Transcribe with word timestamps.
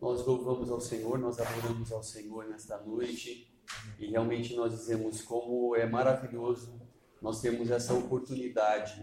Nós 0.00 0.26
louvamos 0.26 0.70
ao 0.70 0.80
Senhor, 0.80 1.18
nós 1.18 1.38
adoramos 1.38 1.90
ao 1.92 2.02
Senhor 2.02 2.46
nesta 2.46 2.78
noite 2.78 3.50
e 3.98 4.06
realmente 4.06 4.54
nós 4.54 4.72
dizemos 4.72 5.22
como 5.22 5.74
é 5.74 5.86
maravilhoso 5.86 6.84
nós 7.24 7.40
temos 7.40 7.70
essa 7.70 7.94
oportunidade. 7.94 9.02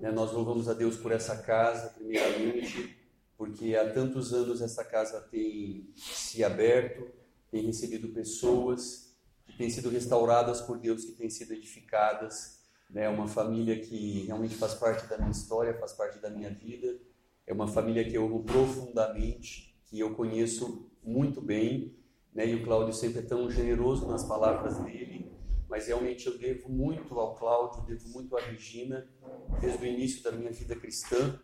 Né? 0.00 0.10
Nós 0.10 0.32
louvamos 0.32 0.68
a 0.68 0.74
Deus 0.74 0.96
por 0.96 1.12
essa 1.12 1.36
casa, 1.36 1.90
primeiramente, 1.90 2.98
porque 3.38 3.76
há 3.76 3.88
tantos 3.88 4.34
anos 4.34 4.60
essa 4.60 4.84
casa 4.84 5.20
tem 5.20 5.88
se 5.96 6.42
aberto, 6.42 7.08
tem 7.52 7.64
recebido 7.64 8.08
pessoas 8.08 9.14
que 9.46 9.56
têm 9.56 9.70
sido 9.70 9.90
restauradas 9.90 10.60
por 10.60 10.76
Deus, 10.76 11.04
que 11.04 11.12
têm 11.12 11.30
sido 11.30 11.52
edificadas. 11.52 12.58
É 12.90 12.94
né? 12.94 13.08
uma 13.08 13.28
família 13.28 13.78
que 13.78 14.24
realmente 14.26 14.56
faz 14.56 14.74
parte 14.74 15.06
da 15.06 15.16
minha 15.16 15.30
história, 15.30 15.78
faz 15.78 15.92
parte 15.92 16.18
da 16.18 16.28
minha 16.28 16.50
vida. 16.50 16.98
É 17.46 17.52
uma 17.52 17.68
família 17.68 18.04
que 18.04 18.16
eu 18.16 18.26
amo 18.26 18.42
profundamente, 18.42 19.71
que 19.92 20.00
eu 20.00 20.14
conheço 20.14 20.90
muito 21.04 21.40
bem. 21.40 21.94
Né? 22.34 22.48
E 22.48 22.54
o 22.54 22.64
Cláudio 22.64 22.94
sempre 22.94 23.18
é 23.18 23.22
tão 23.22 23.50
generoso 23.50 24.08
nas 24.08 24.24
palavras 24.24 24.78
dele 24.78 25.12
mas 25.72 25.86
realmente 25.86 26.26
eu 26.26 26.36
devo 26.36 26.68
muito 26.68 27.18
ao 27.18 27.34
Cláudio, 27.34 27.80
devo 27.86 28.06
muito 28.10 28.36
à 28.36 28.40
Regina, 28.42 29.08
desde 29.58 29.82
o 29.82 29.86
início 29.86 30.22
da 30.22 30.30
minha 30.30 30.52
vida 30.52 30.76
cristã. 30.76 31.40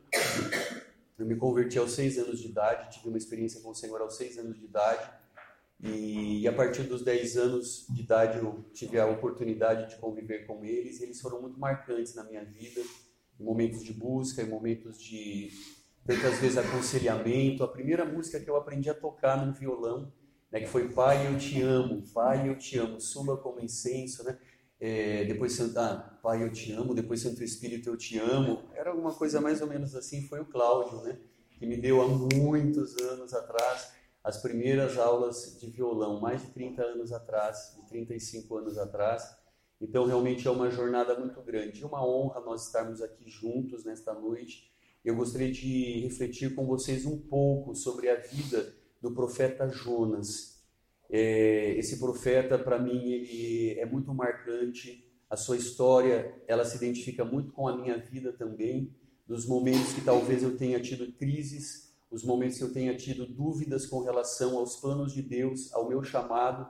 Eu 1.18 1.24
me 1.24 1.34
converti 1.34 1.78
aos 1.78 1.92
seis 1.92 2.18
anos 2.18 2.38
de 2.38 2.48
idade, 2.48 2.90
tive 2.94 3.08
uma 3.08 3.16
experiência 3.16 3.62
com 3.62 3.70
o 3.70 3.74
Senhor 3.74 3.98
aos 4.02 4.18
seis 4.18 4.36
anos 4.36 4.58
de 4.58 4.66
idade, 4.66 5.10
e, 5.80 6.46
a 6.46 6.52
partir 6.52 6.82
dos 6.82 7.02
dez 7.02 7.38
anos 7.38 7.86
de 7.88 8.02
idade 8.02 8.36
eu 8.36 8.66
tive 8.74 9.00
a 9.00 9.06
oportunidade 9.06 9.88
de 9.88 9.96
conviver 9.98 10.46
com 10.46 10.62
eles, 10.62 11.00
e 11.00 11.04
eles 11.04 11.22
foram 11.22 11.40
muito 11.40 11.58
marcantes 11.58 12.14
na 12.14 12.22
minha 12.22 12.44
vida, 12.44 12.82
em 13.40 13.42
momentos 13.42 13.82
de 13.82 13.94
busca, 13.94 14.42
em 14.42 14.48
momentos 14.50 15.00
de 15.02 15.48
tantas 16.08 16.38
vezes 16.38 16.56
aconselhamento. 16.56 17.62
A 17.62 17.68
primeira 17.68 18.04
música 18.04 18.40
que 18.40 18.48
eu 18.48 18.56
aprendi 18.56 18.88
a 18.88 18.94
tocar 18.94 19.44
no 19.44 19.52
violão 19.52 20.10
né, 20.50 20.60
que 20.60 20.66
foi 20.66 20.88
Pai, 20.88 21.26
eu 21.26 21.38
te 21.38 21.60
amo, 21.60 22.02
Pai, 22.12 22.48
eu 22.48 22.56
te 22.56 22.78
amo, 22.78 22.98
suba 23.00 23.36
como 23.36 23.60
incenso, 23.60 24.24
né? 24.24 24.38
É, 24.80 25.24
depois 25.24 25.60
ah, 25.76 26.18
Pai, 26.22 26.42
eu 26.42 26.50
te 26.50 26.72
amo, 26.72 26.94
depois 26.94 27.20
Santo 27.20 27.42
Espírito, 27.44 27.90
eu 27.90 27.96
te 27.96 28.18
amo. 28.18 28.62
Era 28.74 28.90
alguma 28.90 29.12
coisa 29.12 29.40
mais 29.40 29.60
ou 29.60 29.66
menos 29.66 29.94
assim, 29.94 30.22
foi 30.22 30.40
o 30.40 30.46
Cláudio, 30.46 31.02
né? 31.02 31.18
Que 31.58 31.66
me 31.66 31.76
deu 31.76 32.00
há 32.00 32.08
muitos 32.08 32.96
anos 32.96 33.34
atrás 33.34 33.92
as 34.22 34.38
primeiras 34.38 34.98
aulas 34.98 35.58
de 35.60 35.68
violão, 35.70 36.20
mais 36.20 36.42
de 36.42 36.48
30 36.48 36.82
anos 36.82 37.12
atrás, 37.12 37.74
de 37.76 37.88
35 37.88 38.56
anos 38.56 38.78
atrás. 38.78 39.36
Então, 39.80 40.06
realmente 40.06 40.46
é 40.46 40.50
uma 40.50 40.70
jornada 40.70 41.18
muito 41.18 41.40
grande. 41.40 41.84
Uma 41.84 42.04
honra 42.04 42.40
nós 42.40 42.66
estarmos 42.66 43.00
aqui 43.00 43.28
juntos 43.28 43.84
nesta 43.84 44.12
noite. 44.12 44.70
Eu 45.08 45.16
gostaria 45.16 45.50
de 45.50 46.00
refletir 46.00 46.54
com 46.54 46.66
vocês 46.66 47.06
um 47.06 47.16
pouco 47.16 47.74
sobre 47.74 48.10
a 48.10 48.16
vida 48.16 48.74
do 49.00 49.10
profeta 49.10 49.66
Jonas. 49.66 50.62
É, 51.08 51.70
esse 51.78 51.98
profeta, 51.98 52.58
para 52.58 52.78
mim, 52.78 53.10
ele 53.10 53.80
é 53.80 53.86
muito 53.86 54.12
marcante. 54.12 55.10
A 55.30 55.34
sua 55.34 55.56
história, 55.56 56.34
ela 56.46 56.62
se 56.62 56.76
identifica 56.76 57.24
muito 57.24 57.52
com 57.52 57.66
a 57.66 57.74
minha 57.74 57.96
vida 57.96 58.34
também. 58.34 58.94
Dos 59.26 59.46
momentos 59.46 59.94
que 59.94 60.02
talvez 60.02 60.42
eu 60.42 60.58
tenha 60.58 60.78
tido 60.78 61.10
crises, 61.14 61.90
os 62.10 62.22
momentos 62.22 62.58
que 62.58 62.64
eu 62.64 62.72
tenha 62.74 62.94
tido 62.94 63.24
dúvidas 63.24 63.86
com 63.86 64.02
relação 64.02 64.58
aos 64.58 64.76
planos 64.76 65.14
de 65.14 65.22
Deus, 65.22 65.72
ao 65.72 65.88
meu 65.88 66.02
chamado. 66.02 66.68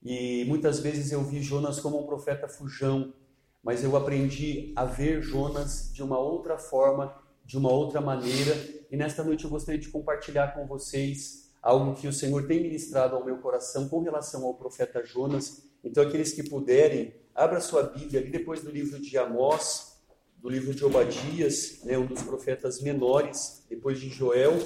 E 0.00 0.44
muitas 0.44 0.78
vezes 0.78 1.10
eu 1.10 1.24
vi 1.24 1.42
Jonas 1.42 1.80
como 1.80 2.00
um 2.00 2.06
profeta 2.06 2.46
fujão, 2.46 3.12
mas 3.60 3.82
eu 3.82 3.96
aprendi 3.96 4.72
a 4.76 4.84
ver 4.84 5.20
Jonas 5.20 5.90
de 5.92 6.00
uma 6.00 6.20
outra 6.20 6.56
forma, 6.58 7.20
de 7.44 7.56
uma 7.56 7.70
outra 7.70 8.00
maneira. 8.00 8.56
E 8.90 8.96
nesta 8.96 9.22
noite 9.22 9.44
eu 9.44 9.50
gostaria 9.50 9.80
de 9.80 9.88
compartilhar 9.88 10.54
com 10.54 10.66
vocês 10.66 11.50
algo 11.62 11.94
que 11.94 12.08
o 12.08 12.12
Senhor 12.12 12.46
tem 12.46 12.60
ministrado 12.60 13.14
ao 13.14 13.24
meu 13.24 13.38
coração 13.38 13.88
com 13.88 14.00
relação 14.00 14.44
ao 14.44 14.54
profeta 14.54 15.04
Jonas. 15.04 15.62
Então, 15.84 16.02
aqueles 16.02 16.32
que 16.32 16.42
puderem, 16.42 17.14
abra 17.34 17.60
sua 17.60 17.84
Bíblia 17.84 18.20
ali 18.20 18.30
depois 18.30 18.62
do 18.62 18.70
livro 18.70 19.00
de 19.00 19.16
Amós, 19.16 19.92
do 20.38 20.48
livro 20.48 20.74
de 20.74 20.84
Obadias, 20.84 21.80
né, 21.84 21.96
um 21.96 22.06
dos 22.06 22.22
profetas 22.22 22.80
menores, 22.80 23.62
depois 23.68 24.00
de 24.00 24.08
Joel, 24.08 24.58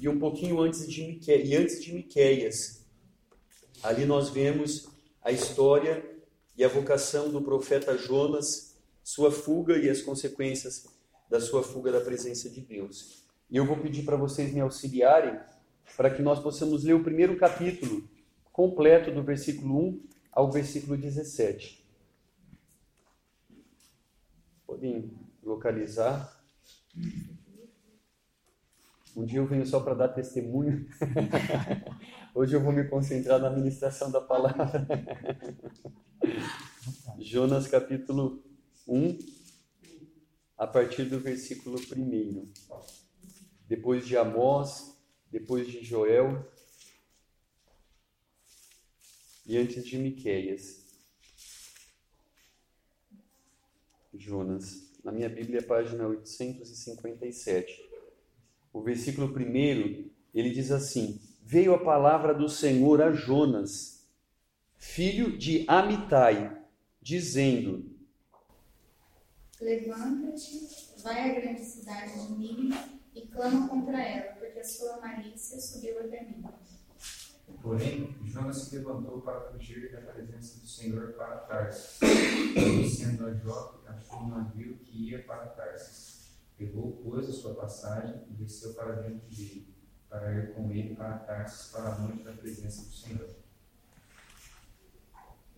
e 0.00 0.08
um 0.08 0.18
pouquinho 0.18 0.60
antes 0.60 0.88
de 0.88 1.06
Miqué, 1.06 1.40
e 1.40 1.56
antes 1.56 1.82
de 1.82 1.92
Miqueias. 1.92 2.84
Ali 3.82 4.04
nós 4.04 4.30
vemos 4.30 4.88
a 5.22 5.30
história 5.30 6.04
e 6.56 6.64
a 6.64 6.68
vocação 6.68 7.30
do 7.30 7.40
profeta 7.40 7.96
Jonas, 7.96 8.76
sua 9.02 9.30
fuga 9.30 9.76
e 9.76 9.88
as 9.88 10.02
consequências 10.02 10.86
da 11.34 11.40
sua 11.40 11.64
fuga 11.64 11.90
da 11.90 12.00
presença 12.00 12.48
de 12.48 12.60
Deus. 12.60 13.24
E 13.50 13.56
eu 13.56 13.66
vou 13.66 13.76
pedir 13.76 14.04
para 14.04 14.16
vocês 14.16 14.54
me 14.54 14.60
auxiliarem 14.60 15.36
para 15.96 16.08
que 16.08 16.22
nós 16.22 16.38
possamos 16.38 16.84
ler 16.84 16.92
o 16.92 17.02
primeiro 17.02 17.36
capítulo 17.36 18.08
completo, 18.52 19.10
do 19.10 19.20
versículo 19.20 19.88
1 19.88 20.02
ao 20.30 20.48
versículo 20.48 20.96
17. 20.96 21.84
Podem 24.64 25.10
localizar. 25.42 26.40
Um 29.16 29.24
dia 29.24 29.40
eu 29.40 29.46
venho 29.46 29.66
só 29.66 29.80
para 29.80 29.94
dar 29.94 30.08
testemunho. 30.10 30.86
Hoje 32.32 32.54
eu 32.54 32.60
vou 32.62 32.72
me 32.72 32.84
concentrar 32.84 33.40
na 33.40 33.50
ministração 33.50 34.08
da 34.08 34.20
palavra. 34.20 34.86
Jonas 37.18 37.66
capítulo 37.66 38.40
1, 38.86 39.18
a 40.56 40.66
partir 40.66 41.04
do 41.04 41.18
versículo 41.20 41.78
1. 41.78 42.52
Depois 43.66 44.06
de 44.06 44.16
Amós, 44.16 44.96
depois 45.30 45.66
de 45.66 45.82
Joel 45.82 46.48
e 49.46 49.56
antes 49.56 49.84
de 49.84 49.98
Miqueias. 49.98 50.84
Jonas. 54.12 54.92
Na 55.02 55.12
minha 55.12 55.28
Bíblia, 55.28 55.62
página 55.62 56.06
857. 56.06 57.90
O 58.72 58.80
versículo 58.80 59.32
primeiro, 59.32 60.10
ele 60.32 60.50
diz 60.50 60.70
assim: 60.70 61.20
Veio 61.42 61.74
a 61.74 61.84
palavra 61.84 62.32
do 62.32 62.48
Senhor 62.48 63.02
a 63.02 63.12
Jonas, 63.12 64.08
filho 64.76 65.36
de 65.36 65.64
Amitai, 65.68 66.64
dizendo: 67.02 67.93
Levanta-te, 69.64 70.92
vai 71.02 71.30
à 71.30 71.40
grande 71.40 71.64
cidade 71.64 72.12
de 72.12 72.32
Nínive 72.34 73.00
e 73.14 73.22
clama 73.28 73.66
contra 73.66 73.98
ela, 73.98 74.34
porque 74.34 74.58
a 74.58 74.64
sua 74.64 75.00
malícia 75.00 75.58
subiu 75.58 76.00
até 76.00 76.22
mim. 76.22 76.44
Porém, 77.62 78.14
Jonas 78.24 78.58
se 78.58 78.76
levantou 78.76 79.22
para 79.22 79.40
fugir 79.40 79.90
da 79.90 80.02
presença 80.02 80.60
do 80.60 80.66
Senhor 80.66 81.14
para 81.14 81.38
Tarsis. 81.38 81.98
Descendo 82.54 83.26
a 83.26 83.32
Jope, 83.32 83.88
achou 83.88 84.18
um 84.18 84.28
navio 84.28 84.76
que 84.76 85.10
ia 85.10 85.22
para 85.22 85.46
Tarsis. 85.46 86.36
Pegou, 86.58 87.00
pois, 87.02 87.26
a 87.26 87.32
sua 87.32 87.54
passagem 87.54 88.22
e 88.28 88.34
desceu 88.34 88.74
para 88.74 88.96
dentro 88.96 89.26
dele, 89.30 89.74
para 90.10 90.30
ir 90.34 90.52
com 90.52 90.70
ele 90.70 90.94
para 90.94 91.20
Tarsis, 91.20 91.72
para 91.72 91.96
longe 91.96 92.22
da 92.22 92.32
presença 92.32 92.82
do 92.82 92.92
Senhor. 92.92 93.30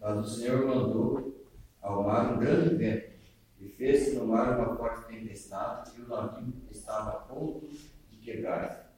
Mas 0.00 0.18
o 0.18 0.30
Senhor 0.30 0.64
mandou 0.64 1.44
ao 1.82 2.04
mar 2.04 2.34
um 2.34 2.38
grande 2.38 2.76
vento, 2.76 3.15
e 3.60 3.68
fez 3.68 4.14
no 4.14 4.26
mar 4.26 4.58
uma 4.58 4.76
forte 4.76 5.06
tempestade, 5.08 5.92
e 5.96 6.02
o 6.02 6.08
navio 6.08 6.52
estava 6.70 7.10
a 7.10 7.20
ponto 7.20 7.68
de 7.68 8.16
quebrar. 8.18 8.94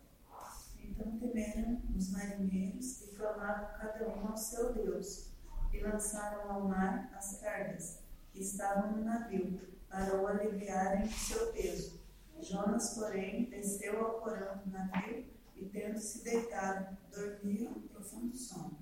Então 0.82 1.18
temeram 1.18 1.80
os 1.96 2.10
marinheiros 2.10 3.02
e 3.02 3.14
clamaram 3.14 3.68
cada 3.78 4.08
um 4.08 4.28
ao 4.28 4.36
seu 4.36 4.72
Deus, 4.72 5.30
e 5.72 5.80
lançaram 5.80 6.50
ao 6.50 6.68
mar 6.68 7.10
as 7.14 7.40
cargas 7.40 8.00
que 8.32 8.40
estavam 8.40 8.92
no 8.92 9.04
navio, 9.04 9.60
para 9.88 10.20
o 10.20 10.26
aliviarem 10.26 11.06
do 11.06 11.12
seu 11.12 11.52
peso. 11.52 11.98
Jonas, 12.40 12.94
porém, 12.94 13.48
desceu 13.50 14.04
ao 14.04 14.20
porão 14.20 14.58
do 14.58 14.70
navio 14.70 15.24
e, 15.56 15.64
tendo 15.66 15.98
se 15.98 16.22
deitado, 16.22 16.96
dormiu 17.10 17.70
um 17.70 17.88
profundo 17.88 18.36
sono. 18.36 18.78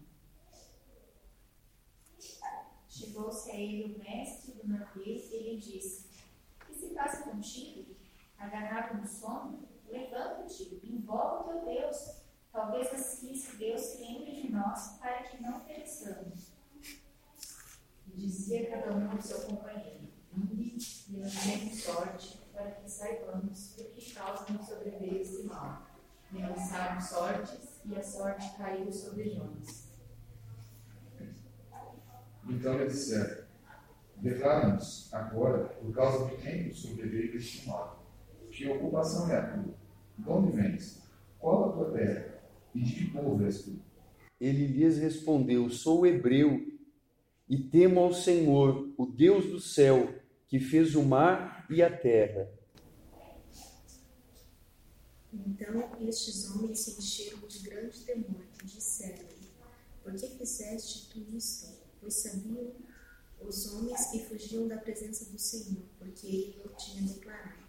Chegou-se 2.96 3.50
a 3.50 3.54
ele 3.54 3.94
o 3.94 3.98
mestre 3.98 4.52
do 4.52 4.68
navio 4.68 5.04
e 5.04 5.42
lhe 5.42 5.60
disse: 5.60 6.08
Que 6.66 6.72
se 6.72 6.94
passa 6.94 7.24
contigo? 7.24 7.94
Agarrado 8.38 8.98
no 8.98 9.06
sono? 9.06 9.68
Levanta-te, 9.86 10.80
invoca 10.82 11.42
o 11.42 11.44
teu 11.44 11.64
Deus. 11.66 12.22
Talvez 12.50 12.90
assim 12.94 13.34
Deus 13.58 13.82
se 13.82 13.98
lembre 13.98 14.40
de 14.40 14.50
nós 14.50 14.96
para 14.98 15.24
que 15.24 15.42
não 15.42 15.60
pereçamos. 15.60 16.52
E 18.06 18.16
dizia 18.16 18.70
cada 18.70 18.96
um 18.96 19.10
ao 19.10 19.20
seu 19.20 19.42
companheiro: 19.42 20.08
Vinde 20.32 21.06
e 21.66 21.76
sorte, 21.76 22.38
para 22.54 22.70
que 22.70 22.90
saibamos 22.90 23.74
por 23.74 23.90
que 23.90 24.14
causa 24.14 24.50
nos 24.50 24.66
sobreveio 24.66 25.20
esse 25.20 25.42
mal. 25.42 25.86
E 26.32 26.38
lançaram 26.38 26.98
sortes, 26.98 27.78
e 27.84 27.94
a 27.94 28.02
sorte 28.02 28.56
caiu 28.56 28.90
sobre 28.90 29.34
Jonas. 29.34 29.85
Então 32.48 32.78
lhe 32.78 32.86
disseram: 32.86 33.44
Declara-nos 34.16 35.12
agora 35.12 35.64
por 35.64 35.92
causa 35.92 36.26
de 36.26 36.42
quem 36.42 36.68
nos 36.68 36.80
sobreveio 36.80 37.36
este 37.36 37.66
mal. 37.66 38.04
Que 38.50 38.68
ocupação 38.68 39.30
é 39.30 39.36
a 39.36 39.52
tua? 39.52 39.74
De 40.18 40.30
onde 40.30 40.56
vens? 40.56 41.02
Qual 41.38 41.70
a 41.70 41.72
tua 41.72 41.92
terra? 41.92 42.36
povo 43.12 43.44
és 43.44 43.62
tu? 43.62 43.78
Ele 44.40 44.66
lhes 44.66 44.98
respondeu: 44.98 45.68
Sou 45.70 46.06
hebreu 46.06 46.66
e 47.48 47.58
temo 47.58 48.00
ao 48.00 48.12
Senhor, 48.12 48.92
o 48.96 49.06
Deus 49.06 49.46
do 49.46 49.60
céu, 49.60 50.14
que 50.48 50.58
fez 50.58 50.94
o 50.94 51.02
mar 51.02 51.66
e 51.70 51.82
a 51.82 51.94
terra. 51.94 52.50
Então 55.32 55.96
estes 56.00 56.50
homens 56.50 56.80
se 56.80 56.98
encheram 56.98 57.46
de 57.46 57.58
grande 57.60 58.00
temor 58.04 58.42
e 58.62 58.66
disseram: 58.66 59.26
Por 60.02 60.14
que 60.14 60.28
fizeste 60.28 61.10
tu 61.10 61.36
isto? 61.36 61.85
Pois 62.06 62.22
sabiam 62.22 62.70
os 63.40 63.74
homens 63.74 64.12
que 64.12 64.24
fugiam 64.26 64.68
da 64.68 64.76
presença 64.76 65.24
do 65.32 65.36
Senhor, 65.36 65.82
porque 65.98 66.24
ele 66.24 66.62
o 66.64 66.68
tinha 66.76 67.02
declarado. 67.02 67.64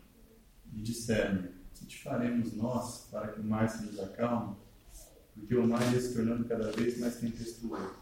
E 0.71 0.79
disseram: 0.79 1.47
Que 1.73 1.87
te 1.87 2.03
faremos 2.03 2.53
nós 2.53 3.07
para 3.09 3.29
que 3.29 3.39
o 3.39 3.43
mar 3.43 3.67
se 3.67 3.83
nos 3.83 3.99
acalme? 3.99 4.55
Porque 5.33 5.55
o 5.55 5.65
mar 5.65 5.81
ia 5.91 5.99
se 5.99 6.13
tornando 6.13 6.47
cada 6.47 6.71
vez 6.71 6.99
mais 6.99 7.15
tempestuoso. 7.15 7.95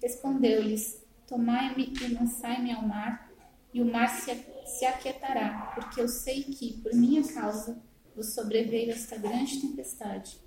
Respondeu-lhes: 0.00 1.02
Tomai-me 1.26 1.92
e 2.00 2.14
lançai-me 2.14 2.70
ao 2.70 2.86
mar, 2.86 3.32
e 3.74 3.82
o 3.82 3.84
mar 3.84 4.06
se, 4.06 4.32
se 4.64 4.84
aquietará, 4.84 5.72
porque 5.74 6.00
eu 6.00 6.06
sei 6.06 6.44
que, 6.44 6.80
por 6.80 6.94
minha 6.94 7.26
causa, 7.34 7.82
vos 8.14 8.32
sobreveio 8.32 8.92
esta 8.92 9.18
grande 9.18 9.60
tempestade. 9.60 10.38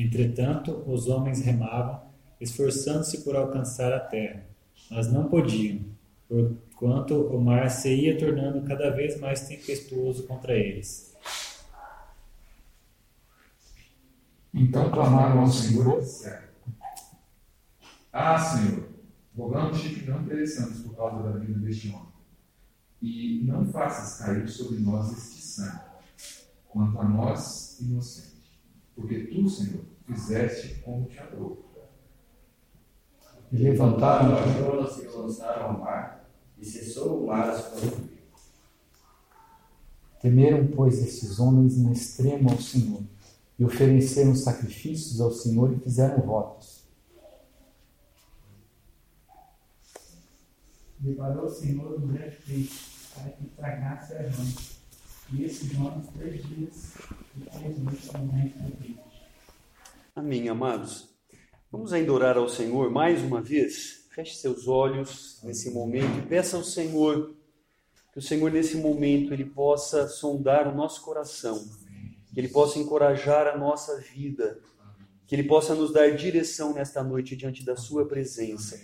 Entretanto, 0.00 0.84
os 0.86 1.08
homens 1.08 1.40
remavam, 1.40 2.00
esforçando-se 2.40 3.24
por 3.24 3.34
alcançar 3.34 3.92
a 3.92 3.98
terra, 3.98 4.46
mas 4.88 5.10
não 5.12 5.28
podiam, 5.28 5.80
porquanto 6.28 7.20
o 7.20 7.40
mar 7.40 7.68
se 7.68 7.92
ia 7.92 8.16
tornando 8.16 8.62
cada 8.62 8.90
vez 8.90 9.18
mais 9.18 9.48
tempestuoso 9.48 10.22
contra 10.28 10.54
eles. 10.54 11.16
Então 14.54 14.88
clamaram 14.88 15.40
ao 15.40 15.48
Senhor 15.48 16.00
Ah, 18.12 18.38
Senhor, 18.38 18.88
rogamos-te 19.36 19.90
que 19.96 20.08
não 20.08 20.24
pereçamos 20.24 20.78
por 20.78 20.94
causa 20.94 21.24
da 21.24 21.38
vida 21.40 21.58
deste 21.58 21.88
homem, 21.88 22.12
e 23.02 23.42
não 23.42 23.66
faças 23.66 24.24
cair 24.24 24.48
sobre 24.48 24.78
nós 24.78 25.10
este 25.10 25.42
sangue, 25.42 25.80
quanto 26.68 27.00
a 27.00 27.04
nós 27.04 27.80
inocentes, 27.80 28.37
porque 28.98 29.26
tu, 29.26 29.48
Senhor, 29.48 29.84
fizeste 30.04 30.82
como 30.82 31.06
te 31.06 31.20
agrou. 31.20 31.64
E 33.52 33.56
levantaram 33.56 34.36
a 34.36 34.46
Jonas 34.46 34.98
e 34.98 35.06
o 35.06 35.22
lançaram 35.22 35.66
ao 35.66 35.78
mar, 35.78 36.28
e 36.58 36.64
cessou 36.64 37.22
o 37.22 37.26
mar 37.28 37.48
a 37.48 37.56
se 37.56 37.70
consumir. 37.70 38.18
Temeram, 40.20 40.66
pois, 40.74 40.98
estes 40.98 41.38
homens 41.38 41.78
em 41.78 41.92
extremo 41.92 42.50
ao 42.50 42.60
Senhor, 42.60 43.02
e 43.56 43.64
ofereceram 43.64 44.34
sacrifícios 44.34 45.20
ao 45.20 45.30
Senhor 45.30 45.72
e 45.72 45.78
fizeram 45.78 46.20
votos. 46.20 46.84
Preparou 51.00 51.44
o 51.44 51.48
Senhor 51.48 52.02
um 52.02 52.08
grande 52.08 52.36
peixe 52.44 52.84
para 53.14 53.30
que 53.30 53.46
tragasse 53.46 54.14
a 54.14 54.24
Jonas. 54.24 54.77
Jonas, 55.30 56.06
três 56.16 56.42
dias 56.46 56.94
e 57.36 57.40
três. 57.40 58.10
Amém, 60.16 60.48
amados. 60.48 61.08
Vamos 61.70 61.92
ainda 61.92 62.12
orar 62.12 62.38
ao 62.38 62.48
Senhor 62.48 62.90
mais 62.90 63.22
uma 63.22 63.42
vez? 63.42 64.08
Feche 64.14 64.36
seus 64.36 64.66
olhos 64.66 65.38
nesse 65.42 65.70
momento 65.70 66.18
e 66.18 66.22
peça 66.22 66.56
ao 66.56 66.64
Senhor 66.64 67.36
que 68.10 68.18
o 68.18 68.22
Senhor, 68.22 68.50
nesse 68.50 68.78
momento, 68.78 69.34
ele 69.34 69.44
possa 69.44 70.08
sondar 70.08 70.66
o 70.66 70.74
nosso 70.74 71.02
coração, 71.02 71.62
que 72.32 72.40
ele 72.40 72.48
possa 72.48 72.78
encorajar 72.78 73.46
a 73.48 73.56
nossa 73.58 74.00
vida, 74.00 74.58
que 75.26 75.34
ele 75.34 75.44
possa 75.44 75.74
nos 75.74 75.92
dar 75.92 76.10
direção 76.16 76.72
nesta 76.72 77.04
noite 77.04 77.36
diante 77.36 77.62
da 77.62 77.76
Sua 77.76 78.08
presença. 78.08 78.80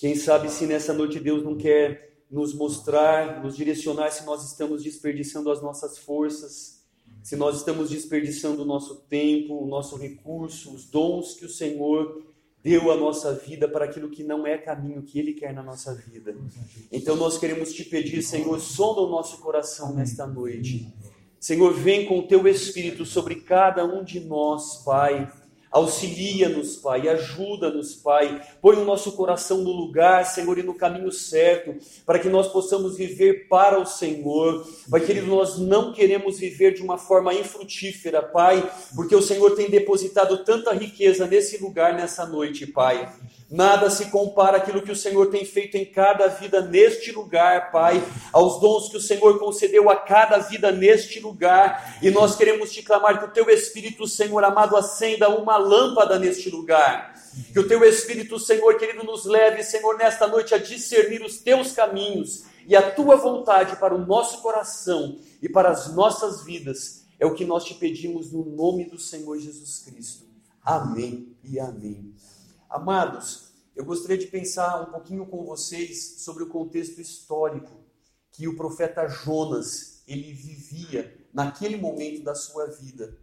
Quem 0.00 0.16
sabe 0.16 0.48
se 0.48 0.64
nessa 0.66 0.94
noite 0.94 1.20
Deus 1.20 1.44
não 1.44 1.54
quer 1.54 2.15
nos 2.30 2.54
mostrar, 2.54 3.42
nos 3.42 3.56
direcionar 3.56 4.10
se 4.10 4.24
nós 4.24 4.44
estamos 4.44 4.82
desperdiçando 4.82 5.50
as 5.50 5.62
nossas 5.62 5.98
forças, 5.98 6.84
se 7.22 7.36
nós 7.36 7.56
estamos 7.56 7.90
desperdiçando 7.90 8.62
o 8.62 8.64
nosso 8.64 8.96
tempo, 9.08 9.54
o 9.54 9.66
nosso 9.66 9.96
recurso, 9.96 10.72
os 10.72 10.84
dons 10.84 11.34
que 11.34 11.44
o 11.44 11.48
Senhor 11.48 12.22
deu 12.62 12.90
à 12.90 12.96
nossa 12.96 13.32
vida 13.32 13.68
para 13.68 13.84
aquilo 13.84 14.10
que 14.10 14.24
não 14.24 14.46
é 14.46 14.58
caminho 14.58 15.02
que 15.02 15.18
Ele 15.18 15.32
quer 15.32 15.54
na 15.54 15.62
nossa 15.62 15.94
vida. 15.94 16.36
Então 16.90 17.14
nós 17.16 17.38
queremos 17.38 17.72
te 17.72 17.84
pedir, 17.84 18.22
Senhor, 18.22 18.58
sonda 18.60 19.00
o 19.00 19.08
nosso 19.08 19.38
coração 19.38 19.94
nesta 19.94 20.26
noite. 20.26 20.92
Senhor, 21.38 21.72
vem 21.74 22.06
com 22.06 22.18
o 22.18 22.26
teu 22.26 22.46
Espírito 22.48 23.04
sobre 23.04 23.36
cada 23.36 23.84
um 23.84 24.02
de 24.02 24.18
nós, 24.18 24.82
Pai. 24.84 25.30
Auxilia-nos, 25.70 26.76
Pai, 26.76 27.08
ajuda-nos, 27.08 27.94
Pai. 27.94 28.40
Põe 28.62 28.76
o 28.76 28.84
nosso 28.84 29.12
coração 29.12 29.58
no 29.58 29.72
lugar, 29.72 30.24
Senhor, 30.24 30.58
e 30.58 30.62
no 30.62 30.74
caminho 30.74 31.10
certo, 31.12 31.74
para 32.04 32.18
que 32.18 32.28
nós 32.28 32.48
possamos 32.48 32.96
viver 32.96 33.48
para 33.48 33.78
o 33.78 33.84
Senhor. 33.86 34.66
Pai 34.90 35.00
querido, 35.00 35.26
nós 35.26 35.58
não 35.58 35.92
queremos 35.92 36.38
viver 36.38 36.72
de 36.74 36.82
uma 36.82 36.96
forma 36.96 37.34
infrutífera, 37.34 38.22
Pai, 38.22 38.68
porque 38.94 39.14
o 39.14 39.22
Senhor 39.22 39.54
tem 39.54 39.68
depositado 39.68 40.44
tanta 40.44 40.72
riqueza 40.72 41.26
nesse 41.26 41.58
lugar, 41.58 41.94
nessa 41.94 42.24
noite, 42.24 42.66
Pai. 42.66 43.12
Nada 43.48 43.88
se 43.90 44.06
compara 44.06 44.56
àquilo 44.56 44.82
que 44.82 44.90
o 44.90 44.96
Senhor 44.96 45.26
tem 45.26 45.44
feito 45.44 45.76
em 45.76 45.84
cada 45.84 46.26
vida 46.26 46.60
neste 46.60 47.12
lugar, 47.12 47.70
Pai, 47.70 48.02
aos 48.32 48.60
dons 48.60 48.88
que 48.88 48.96
o 48.96 49.00
Senhor 49.00 49.38
concedeu 49.38 49.88
a 49.88 49.94
cada 49.94 50.38
vida 50.38 50.72
neste 50.72 51.20
lugar. 51.20 51.96
E 52.02 52.10
nós 52.10 52.34
queremos 52.34 52.72
te 52.72 52.82
clamar 52.82 53.20
que 53.20 53.24
o 53.24 53.30
teu 53.30 53.48
Espírito, 53.48 54.08
Senhor 54.08 54.42
amado, 54.42 54.76
acenda 54.76 55.28
uma 55.28 55.55
lâmpada 55.58 56.18
neste 56.18 56.50
lugar. 56.50 57.14
Que 57.52 57.58
o 57.58 57.68
teu 57.68 57.84
Espírito, 57.84 58.38
Senhor 58.38 58.78
querido, 58.78 59.04
nos 59.04 59.24
leve, 59.24 59.62
Senhor, 59.62 59.96
nesta 59.98 60.26
noite 60.26 60.54
a 60.54 60.58
discernir 60.58 61.22
os 61.22 61.38
teus 61.38 61.72
caminhos 61.72 62.44
e 62.66 62.74
a 62.74 62.90
tua 62.94 63.16
vontade 63.16 63.76
para 63.76 63.94
o 63.94 64.06
nosso 64.06 64.42
coração 64.42 65.18
e 65.40 65.48
para 65.48 65.70
as 65.70 65.94
nossas 65.94 66.44
vidas. 66.44 67.04
É 67.18 67.26
o 67.26 67.34
que 67.34 67.44
nós 67.44 67.64
te 67.64 67.74
pedimos 67.74 68.32
no 68.32 68.44
nome 68.44 68.84
do 68.84 68.98
Senhor 68.98 69.38
Jesus 69.38 69.78
Cristo. 69.80 70.26
Amém 70.62 71.36
e 71.44 71.60
amém. 71.60 72.14
Amados, 72.68 73.52
eu 73.74 73.84
gostaria 73.84 74.18
de 74.18 74.26
pensar 74.26 74.82
um 74.82 74.92
pouquinho 74.92 75.26
com 75.26 75.44
vocês 75.44 76.16
sobre 76.18 76.42
o 76.42 76.48
contexto 76.48 77.00
histórico 77.00 77.84
que 78.32 78.48
o 78.48 78.56
profeta 78.56 79.06
Jonas 79.06 80.02
ele 80.06 80.32
vivia 80.32 81.16
naquele 81.32 81.76
momento 81.76 82.22
da 82.22 82.34
sua 82.34 82.66
vida. 82.66 83.16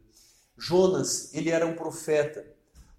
Jonas, 0.58 1.34
ele 1.34 1.50
era 1.50 1.66
um 1.66 1.76
profeta, 1.76 2.46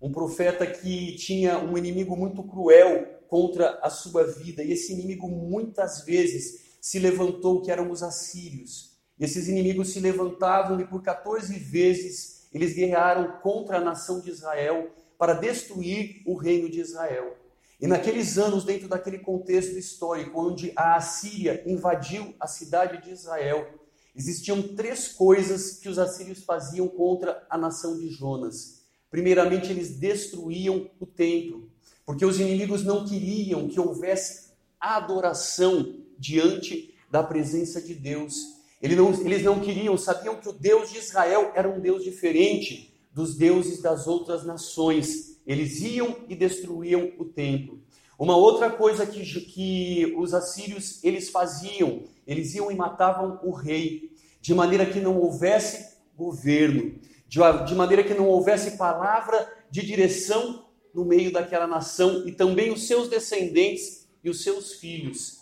um 0.00 0.12
profeta 0.12 0.66
que 0.66 1.16
tinha 1.16 1.58
um 1.58 1.78
inimigo 1.78 2.16
muito 2.16 2.42
cruel 2.42 3.06
contra 3.28 3.78
a 3.82 3.88
sua 3.90 4.24
vida, 4.24 4.62
e 4.62 4.72
esse 4.72 4.92
inimigo 4.92 5.28
muitas 5.28 6.04
vezes 6.04 6.76
se 6.80 6.98
levantou, 6.98 7.62
que 7.62 7.70
eram 7.70 7.90
os 7.90 8.02
assírios. 8.02 8.98
E 9.18 9.24
esses 9.24 9.48
inimigos 9.48 9.92
se 9.92 10.00
levantavam 10.00 10.80
e 10.80 10.86
por 10.86 11.02
14 11.02 11.58
vezes 11.58 12.48
eles 12.52 12.74
guerrearam 12.74 13.40
contra 13.40 13.78
a 13.78 13.80
nação 13.80 14.20
de 14.20 14.30
Israel 14.30 14.90
para 15.18 15.32
destruir 15.32 16.22
o 16.26 16.36
reino 16.36 16.68
de 16.68 16.80
Israel. 16.80 17.36
E 17.80 17.86
naqueles 17.86 18.38
anos, 18.38 18.64
dentro 18.64 18.88
daquele 18.88 19.18
contexto 19.18 19.76
histórico, 19.76 20.40
onde 20.40 20.72
a 20.76 20.96
Assíria 20.96 21.62
invadiu 21.66 22.34
a 22.38 22.46
cidade 22.46 23.02
de 23.02 23.10
Israel, 23.10 23.66
existiam 24.14 24.62
três 24.62 25.08
coisas 25.08 25.78
que 25.78 25.88
os 25.88 25.98
assírios 25.98 26.42
faziam 26.44 26.88
contra 26.88 27.44
a 27.50 27.58
nação 27.58 27.98
de 27.98 28.08
Jonas. 28.08 28.82
Primeiramente, 29.10 29.70
eles 29.70 29.96
destruíam 29.96 30.90
o 31.00 31.06
templo, 31.06 31.68
porque 32.04 32.24
os 32.24 32.38
inimigos 32.38 32.84
não 32.84 33.04
queriam 33.04 33.68
que 33.68 33.80
houvesse 33.80 34.50
adoração 34.80 35.94
diante 36.18 36.94
da 37.10 37.22
presença 37.22 37.80
de 37.80 37.94
Deus. 37.94 38.34
Eles 38.82 38.96
não, 38.96 39.12
eles 39.24 39.42
não 39.42 39.60
queriam, 39.60 39.96
sabiam 39.96 40.36
que 40.36 40.48
o 40.48 40.52
Deus 40.52 40.90
de 40.90 40.98
Israel 40.98 41.52
era 41.54 41.68
um 41.68 41.80
Deus 41.80 42.04
diferente 42.04 42.92
dos 43.12 43.36
deuses 43.36 43.80
das 43.80 44.06
outras 44.06 44.44
nações. 44.44 45.38
Eles 45.46 45.80
iam 45.80 46.24
e 46.28 46.34
destruíam 46.34 47.12
o 47.18 47.24
templo. 47.24 47.80
Uma 48.24 48.38
outra 48.38 48.70
coisa 48.70 49.04
que, 49.04 49.22
que 49.22 50.14
os 50.16 50.32
assírios 50.32 50.98
eles 51.04 51.28
faziam, 51.28 52.04
eles 52.26 52.54
iam 52.54 52.70
e 52.70 52.74
matavam 52.74 53.38
o 53.42 53.50
rei, 53.50 54.12
de 54.40 54.54
maneira 54.54 54.86
que 54.86 54.98
não 54.98 55.18
houvesse 55.18 55.98
governo, 56.16 56.98
de, 57.28 57.38
de 57.66 57.74
maneira 57.74 58.02
que 58.02 58.14
não 58.14 58.26
houvesse 58.26 58.78
palavra 58.78 59.46
de 59.70 59.84
direção 59.84 60.64
no 60.94 61.04
meio 61.04 61.30
daquela 61.30 61.66
nação 61.66 62.26
e 62.26 62.32
também 62.32 62.72
os 62.72 62.86
seus 62.86 63.08
descendentes 63.08 64.08
e 64.24 64.30
os 64.30 64.42
seus 64.42 64.72
filhos. 64.72 65.40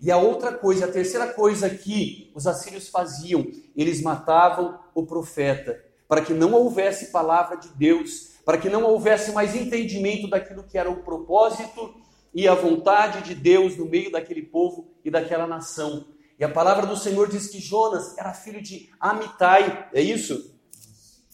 E 0.00 0.10
a 0.10 0.16
outra 0.16 0.52
coisa, 0.52 0.86
a 0.86 0.90
terceira 0.90 1.28
coisa 1.28 1.70
que 1.70 2.32
os 2.34 2.48
assírios 2.48 2.88
faziam, 2.88 3.46
eles 3.76 4.02
matavam 4.02 4.80
o 4.92 5.06
profeta, 5.06 5.80
para 6.08 6.20
que 6.20 6.34
não 6.34 6.52
houvesse 6.52 7.12
palavra 7.12 7.56
de 7.56 7.68
Deus, 7.68 8.30
para 8.44 8.58
que 8.58 8.68
não 8.68 8.82
houvesse 8.82 9.30
mais 9.30 9.54
entendimento 9.54 10.28
daquilo 10.28 10.64
que 10.64 10.76
era 10.76 10.90
o 10.90 11.04
propósito 11.04 12.02
e 12.34 12.48
a 12.48 12.54
vontade 12.54 13.22
de 13.22 13.34
Deus 13.34 13.76
no 13.76 13.86
meio 13.86 14.10
daquele 14.10 14.42
povo 14.42 14.90
e 15.04 15.10
daquela 15.10 15.46
nação. 15.46 16.06
E 16.38 16.44
a 16.44 16.48
palavra 16.48 16.84
do 16.84 16.96
Senhor 16.96 17.28
diz 17.28 17.46
que 17.46 17.60
Jonas 17.60 18.18
era 18.18 18.34
filho 18.34 18.60
de 18.60 18.90
Amitai, 18.98 19.88
é 19.94 20.00
isso? 20.00 20.52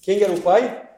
Quem 0.02 0.22
era 0.22 0.32
o 0.32 0.42
pai? 0.42 0.88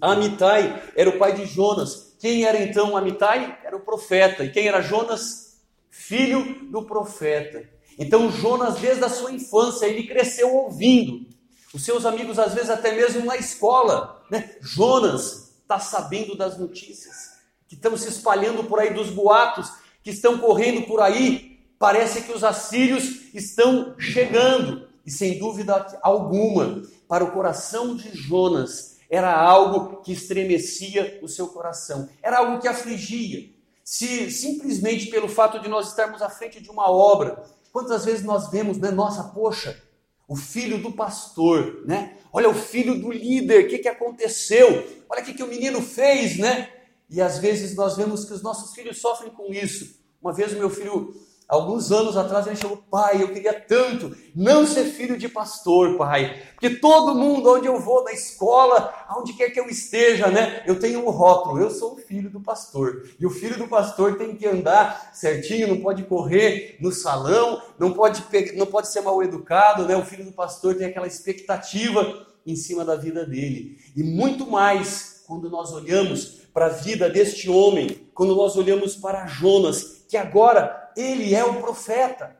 Amitai 0.00 0.82
era 0.96 1.10
o 1.10 1.18
pai 1.18 1.34
de 1.34 1.44
Jonas. 1.44 2.16
Quem 2.18 2.44
era 2.44 2.62
então 2.62 2.96
Amitai? 2.96 3.58
Era 3.62 3.76
o 3.76 3.80
profeta. 3.80 4.44
E 4.44 4.50
quem 4.50 4.66
era 4.66 4.80
Jonas? 4.80 5.60
Filho 5.90 6.70
do 6.70 6.86
profeta. 6.86 7.68
Então 7.98 8.30
Jonas, 8.30 8.76
desde 8.76 9.04
a 9.04 9.10
sua 9.10 9.32
infância, 9.32 9.86
ele 9.86 10.06
cresceu 10.06 10.54
ouvindo. 10.54 11.26
Os 11.74 11.84
seus 11.84 12.06
amigos, 12.06 12.38
às 12.38 12.54
vezes 12.54 12.70
até 12.70 12.94
mesmo 12.94 13.24
na 13.26 13.36
escola, 13.36 14.24
né? 14.30 14.56
Jonas 14.62 15.54
está 15.62 15.78
sabendo 15.78 16.36
das 16.36 16.58
notícias 16.58 17.25
que 17.68 17.74
estão 17.74 17.96
se 17.96 18.08
espalhando 18.08 18.64
por 18.64 18.78
aí, 18.78 18.92
dos 18.92 19.10
boatos 19.10 19.72
que 20.02 20.10
estão 20.10 20.38
correndo 20.38 20.82
por 20.86 21.00
aí. 21.00 21.58
Parece 21.78 22.22
que 22.22 22.32
os 22.32 22.44
assírios 22.44 23.34
estão 23.34 23.94
chegando. 23.98 24.88
E 25.04 25.10
sem 25.10 25.38
dúvida 25.38 25.98
alguma, 26.02 26.82
para 27.06 27.24
o 27.24 27.30
coração 27.30 27.94
de 27.94 28.16
Jonas, 28.16 28.96
era 29.08 29.32
algo 29.32 30.02
que 30.02 30.12
estremecia 30.12 31.18
o 31.22 31.28
seu 31.28 31.48
coração, 31.48 32.08
era 32.22 32.38
algo 32.38 32.60
que 32.60 32.66
afligia. 32.66 33.48
Se 33.84 34.30
simplesmente 34.32 35.06
pelo 35.06 35.28
fato 35.28 35.60
de 35.60 35.68
nós 35.68 35.88
estarmos 35.88 36.20
à 36.20 36.28
frente 36.28 36.60
de 36.60 36.68
uma 36.70 36.90
obra, 36.90 37.44
quantas 37.72 38.04
vezes 38.04 38.24
nós 38.24 38.50
vemos, 38.50 38.78
né? 38.78 38.90
Nossa, 38.90 39.22
poxa, 39.22 39.80
o 40.26 40.34
filho 40.34 40.78
do 40.78 40.90
pastor, 40.90 41.84
né? 41.86 42.16
Olha 42.32 42.48
o 42.48 42.54
filho 42.54 43.00
do 43.00 43.12
líder, 43.12 43.64
o 43.64 43.68
que, 43.68 43.78
que 43.78 43.88
aconteceu? 43.88 44.84
Olha 45.08 45.22
o 45.22 45.24
que, 45.24 45.34
que 45.34 45.42
o 45.42 45.46
menino 45.46 45.80
fez, 45.80 46.36
né? 46.36 46.68
E 47.08 47.20
às 47.20 47.38
vezes 47.38 47.74
nós 47.74 47.96
vemos 47.96 48.24
que 48.24 48.32
os 48.32 48.42
nossos 48.42 48.74
filhos 48.74 49.00
sofrem 49.00 49.30
com 49.30 49.52
isso. 49.52 49.98
Uma 50.20 50.32
vez 50.32 50.52
o 50.52 50.56
meu 50.56 50.70
filho 50.70 51.14
Alguns 51.48 51.92
anos 51.92 52.16
atrás 52.16 52.44
ele 52.44 52.56
chegou, 52.56 52.76
pai, 52.90 53.22
eu 53.22 53.32
queria 53.32 53.52
tanto 53.52 54.16
não 54.34 54.66
ser 54.66 54.86
filho 54.86 55.16
de 55.16 55.28
pastor, 55.28 55.96
pai. 55.96 56.42
Porque 56.52 56.70
todo 56.70 57.14
mundo, 57.14 57.52
onde 57.52 57.68
eu 57.68 57.78
vou, 57.78 58.02
na 58.02 58.10
escola, 58.12 58.92
aonde 59.06 59.32
quer 59.32 59.50
que 59.50 59.60
eu 59.60 59.68
esteja, 59.68 60.26
né? 60.26 60.64
Eu 60.66 60.80
tenho 60.80 61.06
um 61.06 61.10
rótulo, 61.10 61.60
eu 61.60 61.70
sou 61.70 61.94
o 61.94 61.98
filho 61.98 62.28
do 62.28 62.40
pastor. 62.40 63.08
E 63.20 63.24
o 63.24 63.30
filho 63.30 63.56
do 63.56 63.68
pastor 63.68 64.18
tem 64.18 64.34
que 64.34 64.44
andar 64.44 65.12
certinho, 65.14 65.68
não 65.68 65.80
pode 65.80 66.02
correr 66.02 66.78
no 66.80 66.90
salão, 66.90 67.62
não 67.78 67.92
pode, 67.92 68.24
não 68.56 68.66
pode 68.66 68.88
ser 68.88 69.02
mal 69.02 69.22
educado, 69.22 69.84
né? 69.84 69.96
O 69.96 70.04
filho 70.04 70.24
do 70.24 70.32
pastor 70.32 70.74
tem 70.74 70.88
aquela 70.88 71.06
expectativa 71.06 72.26
em 72.44 72.56
cima 72.56 72.84
da 72.84 72.96
vida 72.96 73.24
dele. 73.24 73.78
E 73.94 74.02
muito 74.02 74.50
mais 74.50 75.22
quando 75.28 75.48
nós 75.48 75.72
olhamos 75.72 76.45
para 76.56 76.66
a 76.68 76.70
vida 76.70 77.10
deste 77.10 77.50
homem, 77.50 78.08
quando 78.14 78.34
nós 78.34 78.56
olhamos 78.56 78.96
para 78.96 79.26
Jonas, 79.26 80.06
que 80.08 80.16
agora 80.16 80.90
ele 80.96 81.34
é 81.34 81.44
o 81.44 81.60
profeta. 81.60 82.34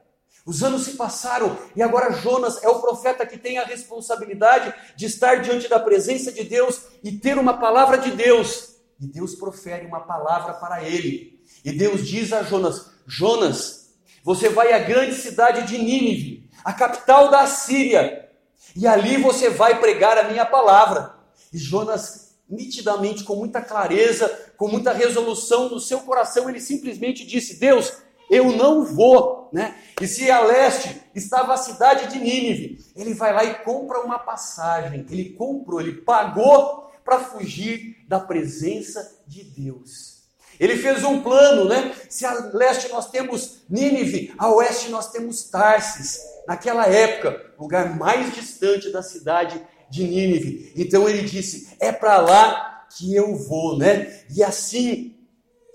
Os 0.46 0.62
anos 0.62 0.86
se 0.86 0.92
passaram 0.92 1.54
e 1.76 1.82
agora 1.82 2.14
Jonas 2.14 2.64
é 2.64 2.68
o 2.70 2.80
profeta 2.80 3.26
que 3.26 3.36
tem 3.36 3.58
a 3.58 3.64
responsabilidade 3.66 4.72
de 4.96 5.04
estar 5.04 5.42
diante 5.42 5.68
da 5.68 5.78
presença 5.78 6.32
de 6.32 6.44
Deus 6.44 6.80
e 7.04 7.12
ter 7.12 7.36
uma 7.36 7.58
palavra 7.58 7.98
de 7.98 8.10
Deus. 8.12 8.76
E 8.98 9.06
Deus 9.06 9.34
profere 9.34 9.84
uma 9.84 10.00
palavra 10.00 10.54
para 10.54 10.82
ele. 10.82 11.44
E 11.62 11.70
Deus 11.70 12.08
diz 12.08 12.32
a 12.32 12.42
Jonas: 12.42 12.90
Jonas, 13.06 13.98
você 14.24 14.48
vai 14.48 14.72
à 14.72 14.78
grande 14.78 15.14
cidade 15.14 15.66
de 15.66 15.76
Nínive, 15.76 16.48
a 16.64 16.72
capital 16.72 17.30
da 17.30 17.40
Assíria, 17.40 18.30
e 18.74 18.86
ali 18.86 19.18
você 19.18 19.50
vai 19.50 19.78
pregar 19.78 20.16
a 20.16 20.30
minha 20.30 20.46
palavra. 20.46 21.16
E 21.52 21.58
Jonas, 21.58 22.25
nitidamente, 22.48 23.24
com 23.24 23.36
muita 23.36 23.60
clareza, 23.60 24.28
com 24.56 24.68
muita 24.68 24.92
resolução 24.92 25.68
no 25.68 25.80
seu 25.80 26.00
coração, 26.00 26.48
ele 26.48 26.60
simplesmente 26.60 27.26
disse: 27.26 27.58
Deus, 27.58 27.92
eu 28.30 28.52
não 28.52 28.84
vou, 28.84 29.48
né? 29.52 29.76
E 30.00 30.06
se 30.06 30.30
a 30.30 30.40
leste 30.40 31.00
estava 31.14 31.54
a 31.54 31.58
cidade 31.58 32.12
de 32.12 32.18
Nínive, 32.18 32.84
ele 32.94 33.14
vai 33.14 33.32
lá 33.32 33.44
e 33.44 33.54
compra 33.62 34.00
uma 34.00 34.18
passagem. 34.18 35.06
Ele 35.10 35.30
comprou, 35.30 35.80
ele 35.80 36.00
pagou 36.00 36.90
para 37.04 37.20
fugir 37.20 38.04
da 38.08 38.18
presença 38.18 39.20
de 39.26 39.44
Deus. 39.44 40.16
Ele 40.58 40.76
fez 40.76 41.04
um 41.04 41.22
plano, 41.22 41.66
né? 41.66 41.94
Se 42.08 42.24
a 42.24 42.50
leste 42.52 42.88
nós 42.88 43.10
temos 43.10 43.62
Nínive, 43.68 44.34
a 44.38 44.50
oeste 44.50 44.90
nós 44.90 45.10
temos 45.10 45.44
Tarsis. 45.44 46.20
Naquela 46.46 46.86
época, 46.86 47.52
lugar 47.58 47.96
mais 47.96 48.34
distante 48.34 48.90
da 48.90 49.02
cidade 49.02 49.60
de 49.90 50.04
Nínive. 50.04 50.72
Então 50.76 51.08
ele 51.08 51.22
disse: 51.22 51.76
"É 51.80 51.92
para 51.92 52.18
lá 52.18 52.86
que 52.96 53.14
eu 53.14 53.36
vou", 53.36 53.78
né? 53.78 54.20
E 54.34 54.42
assim 54.42 55.16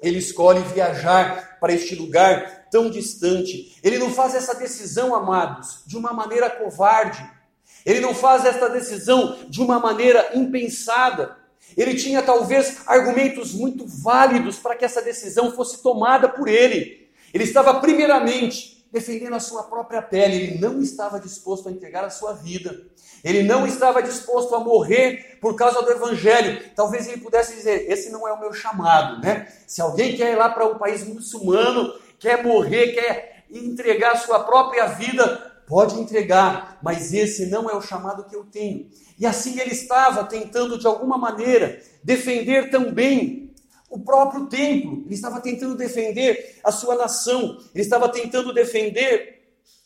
ele 0.02 0.18
escolhe 0.18 0.62
viajar 0.74 1.58
para 1.60 1.74
este 1.74 1.96
lugar 1.96 2.68
tão 2.72 2.90
distante. 2.90 3.78
Ele 3.84 4.00
não 4.00 4.10
faz 4.10 4.34
essa 4.34 4.56
decisão, 4.56 5.14
amados, 5.14 5.84
de 5.86 5.96
uma 5.96 6.12
maneira 6.12 6.50
covarde. 6.50 7.24
Ele 7.86 8.00
não 8.00 8.16
faz 8.16 8.46
essa 8.46 8.68
decisão 8.68 9.38
de 9.48 9.62
uma 9.62 9.80
maneira 9.80 10.32
impensada. 10.34 11.38
Ele 11.78 11.96
tinha 11.96 12.22
talvez 12.22 12.80
argumentos 12.88 13.54
muito 13.54 13.86
válidos 13.86 14.58
para 14.58 14.76
que 14.76 14.84
essa 14.84 15.02
decisão 15.02 15.52
fosse 15.52 15.82
tomada 15.84 16.28
por 16.28 16.48
ele. 16.48 17.10
Ele 17.34 17.44
estava, 17.44 17.80
primeiramente, 17.80 18.81
defendendo 18.92 19.34
a 19.34 19.40
sua 19.40 19.64
própria 19.64 20.02
pele, 20.02 20.36
ele 20.36 20.60
não 20.60 20.82
estava 20.82 21.20
disposto 21.20 21.70
a 21.70 21.72
entregar 21.72 22.04
a 22.04 22.10
sua 22.10 22.34
vida. 22.34 22.86
Ele 23.24 23.44
não 23.44 23.66
estava 23.66 24.02
disposto 24.02 24.54
a 24.56 24.60
morrer 24.60 25.38
por 25.40 25.56
causa 25.56 25.82
do 25.82 25.92
evangelho. 25.92 26.62
Talvez 26.76 27.08
ele 27.08 27.22
pudesse 27.22 27.56
dizer: 27.56 27.90
esse 27.90 28.10
não 28.10 28.28
é 28.28 28.34
o 28.34 28.40
meu 28.40 28.52
chamado, 28.52 29.22
né? 29.22 29.48
Se 29.66 29.82
alguém 29.82 30.16
quer 30.18 30.34
ir 30.34 30.36
lá 30.36 30.50
para 30.50 30.66
um 30.66 30.78
país 30.78 31.08
muçulmano, 31.08 31.94
quer 32.20 32.44
morrer, 32.44 32.94
quer 32.94 33.46
entregar 33.50 34.14
a 34.14 34.18
sua 34.18 34.44
própria 34.44 34.88
vida, 34.88 35.64
pode 35.68 36.00
entregar, 36.00 36.80
mas 36.82 37.14
esse 37.14 37.46
não 37.46 37.70
é 37.70 37.76
o 37.76 37.82
chamado 37.82 38.26
que 38.26 38.36
eu 38.36 38.44
tenho. 38.44 38.90
E 39.18 39.26
assim 39.26 39.60
ele 39.60 39.72
estava 39.72 40.24
tentando 40.24 40.78
de 40.78 40.88
alguma 40.88 41.18
maneira 41.18 41.80
defender 42.04 42.70
também 42.72 43.51
o 43.92 44.00
próprio 44.00 44.48
templo, 44.48 45.04
ele 45.06 45.14
estava 45.14 45.42
tentando 45.42 45.76
defender 45.76 46.56
a 46.64 46.72
sua 46.72 46.96
nação, 46.96 47.60
ele 47.76 47.84
estava 47.84 48.08
tentando 48.08 48.54
defender 48.54 49.42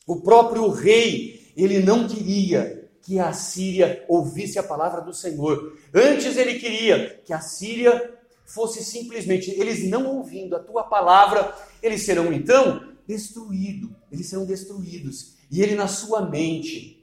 o 0.06 0.22
próprio 0.22 0.70
rei. 0.70 1.52
Ele 1.58 1.80
não 1.80 2.08
queria 2.08 2.88
que 3.02 3.20
a 3.20 3.34
Síria 3.34 4.06
ouvisse 4.08 4.60
a 4.60 4.64
palavra 4.64 5.02
do 5.02 5.14
Senhor. 5.14 5.78
Antes 5.94 6.38
ele 6.38 6.60
queria 6.60 7.20
que 7.26 7.34
a 7.34 7.40
Síria 7.40 8.14
fosse 8.46 8.84
simplesmente, 8.84 9.50
eles 9.52 9.90
não 9.90 10.18
ouvindo 10.18 10.56
a 10.56 10.60
tua 10.60 10.84
palavra, 10.84 11.56
eles 11.82 12.04
serão 12.04 12.32
então 12.32 12.94
destruídos, 13.08 13.90
eles 14.12 14.28
serão 14.28 14.46
destruídos. 14.46 15.34
E 15.50 15.62
ele 15.62 15.76
na 15.76 15.88
sua 15.88 16.30
mente, 16.30 16.95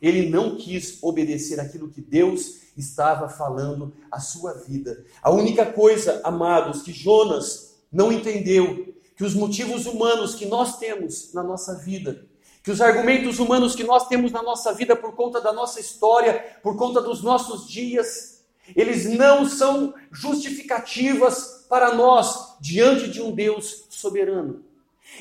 ele 0.00 0.28
não 0.28 0.56
quis 0.56 0.98
obedecer 1.02 1.60
aquilo 1.60 1.88
que 1.88 2.00
Deus 2.00 2.58
estava 2.76 3.28
falando 3.28 3.92
à 4.10 4.20
sua 4.20 4.54
vida. 4.54 5.04
A 5.22 5.30
única 5.30 5.66
coisa, 5.66 6.20
amados, 6.24 6.82
que 6.82 6.92
Jonas 6.92 7.76
não 7.90 8.12
entendeu, 8.12 8.94
que 9.16 9.24
os 9.24 9.34
motivos 9.34 9.86
humanos 9.86 10.34
que 10.34 10.46
nós 10.46 10.78
temos 10.78 11.32
na 11.34 11.42
nossa 11.42 11.74
vida, 11.74 12.24
que 12.62 12.70
os 12.70 12.80
argumentos 12.80 13.38
humanos 13.38 13.74
que 13.74 13.82
nós 13.82 14.06
temos 14.06 14.30
na 14.30 14.42
nossa 14.42 14.72
vida 14.72 14.94
por 14.94 15.14
conta 15.14 15.40
da 15.40 15.52
nossa 15.52 15.80
história, 15.80 16.58
por 16.62 16.76
conta 16.76 17.00
dos 17.00 17.22
nossos 17.22 17.68
dias, 17.68 18.44
eles 18.76 19.06
não 19.06 19.48
são 19.48 19.94
justificativas 20.12 21.66
para 21.68 21.94
nós 21.94 22.56
diante 22.60 23.08
de 23.08 23.20
um 23.20 23.32
Deus 23.32 23.86
soberano. 23.88 24.64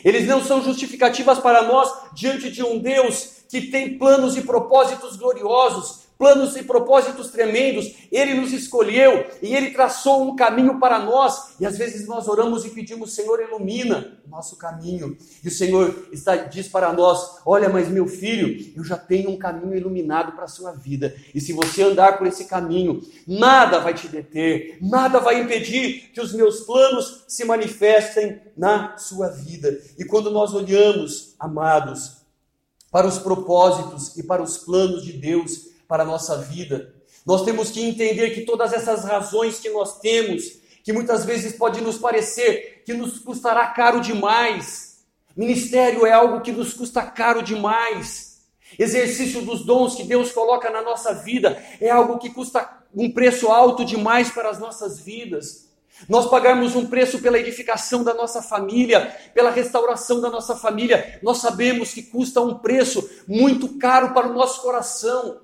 Eles 0.04 0.28
não 0.28 0.44
são 0.44 0.62
justificativas 0.62 1.40
para 1.40 1.64
nós 1.64 1.92
diante 2.14 2.52
de 2.52 2.62
um 2.64 2.78
Deus 2.78 3.37
que 3.50 3.62
tem 3.62 3.98
planos 3.98 4.36
e 4.38 4.42
propósitos 4.42 5.16
gloriosos, 5.16 6.08
planos 6.18 6.56
e 6.56 6.64
propósitos 6.64 7.30
tremendos. 7.30 7.94
Ele 8.12 8.34
nos 8.34 8.52
escolheu 8.52 9.26
e 9.42 9.56
ele 9.56 9.72
traçou 9.72 10.24
um 10.24 10.36
caminho 10.36 10.80
para 10.80 11.00
nós. 11.00 11.56
E 11.60 11.66
às 11.66 11.78
vezes 11.78 12.08
nós 12.08 12.28
oramos 12.28 12.66
e 12.66 12.70
pedimos, 12.70 13.14
Senhor, 13.14 13.40
ilumina 13.42 14.20
o 14.26 14.30
nosso 14.30 14.58
caminho. 14.58 15.18
E 15.44 15.48
o 15.48 15.52
Senhor 15.52 16.08
está, 16.12 16.36
diz 16.36 16.68
para 16.68 16.92
nós: 16.92 17.40
Olha, 17.46 17.70
mas 17.70 17.88
meu 17.88 18.08
filho, 18.08 18.74
eu 18.76 18.84
já 18.84 18.98
tenho 18.98 19.30
um 19.30 19.38
caminho 19.38 19.76
iluminado 19.76 20.34
para 20.34 20.46
a 20.46 20.50
sua 20.50 20.72
vida. 20.72 21.16
E 21.34 21.40
se 21.40 21.54
você 21.54 21.84
andar 21.84 22.18
por 22.18 22.28
esse 22.28 22.46
caminho, 22.46 23.02
nada 23.28 23.80
vai 23.80 23.94
te 23.94 24.08
deter, 24.08 24.78
nada 24.82 25.20
vai 25.20 25.40
impedir 25.42 26.12
que 26.14 26.22
os 26.22 26.34
meus 26.34 26.62
planos 26.62 27.24
se 27.28 27.46
manifestem 27.46 28.40
na 28.56 28.98
sua 28.98 29.30
vida. 29.30 29.80
E 29.98 30.06
quando 30.06 30.32
nós 30.32 30.54
olhamos, 30.54 31.36
amados, 31.40 32.17
para 32.98 33.06
os 33.06 33.20
propósitos 33.20 34.18
e 34.18 34.24
para 34.24 34.42
os 34.42 34.58
planos 34.58 35.04
de 35.04 35.14
Deus, 35.14 35.68
para 35.88 36.02
a 36.02 36.06
nossa 36.06 36.36
vida. 36.40 36.96
Nós 37.24 37.44
temos 37.44 37.70
que 37.70 37.80
entender 37.80 38.32
que 38.32 38.42
todas 38.42 38.74
essas 38.74 39.04
razões 39.04 39.60
que 39.60 39.70
nós 39.70 40.00
temos, 40.00 40.46
que 40.84 40.92
muitas 40.92 41.24
vezes 41.24 41.56
pode 41.56 41.80
nos 41.80 42.00
parecer 42.00 42.82
que 42.84 42.96
nos 42.96 43.20
custará 43.20 43.68
caro 43.68 44.02
demais. 44.02 45.06
Ministério 45.36 46.08
é 46.08 46.12
algo 46.12 46.42
que 46.42 46.52
nos 46.52 46.74
custa 46.74 47.04
caro 47.04 47.44
demais. 47.44 48.40
Exercício 48.80 49.44
dos 49.44 49.64
dons 49.64 49.94
que 49.94 50.04
Deus 50.04 50.32
coloca 50.32 50.72
na 50.72 50.82
nossa 50.82 51.14
vida 51.14 51.64
é 51.80 51.92
algo 51.92 52.18
que 52.18 52.32
custa 52.32 52.68
um 52.96 53.12
preço 53.12 53.50
alto 53.50 53.86
demais 53.86 54.32
para 54.32 54.50
as 54.50 54.58
nossas 54.58 55.00
vidas. 55.00 55.67
Nós 56.08 56.30
pagarmos 56.30 56.76
um 56.76 56.86
preço 56.86 57.20
pela 57.20 57.40
edificação 57.40 58.04
da 58.04 58.14
nossa 58.14 58.42
família, 58.42 59.16
pela 59.34 59.50
restauração 59.50 60.22
da 60.22 60.30
nossa 60.30 60.56
família, 60.56 61.20
nós 61.24 61.38
sabemos 61.38 61.94
que 61.94 62.04
custa 62.04 62.42
um 62.42 62.56
preço 62.56 63.10
muito 63.28 63.78
caro 63.78 64.14
para 64.14 64.28
o 64.28 64.34
nosso 64.34 64.62
coração. 64.62 65.40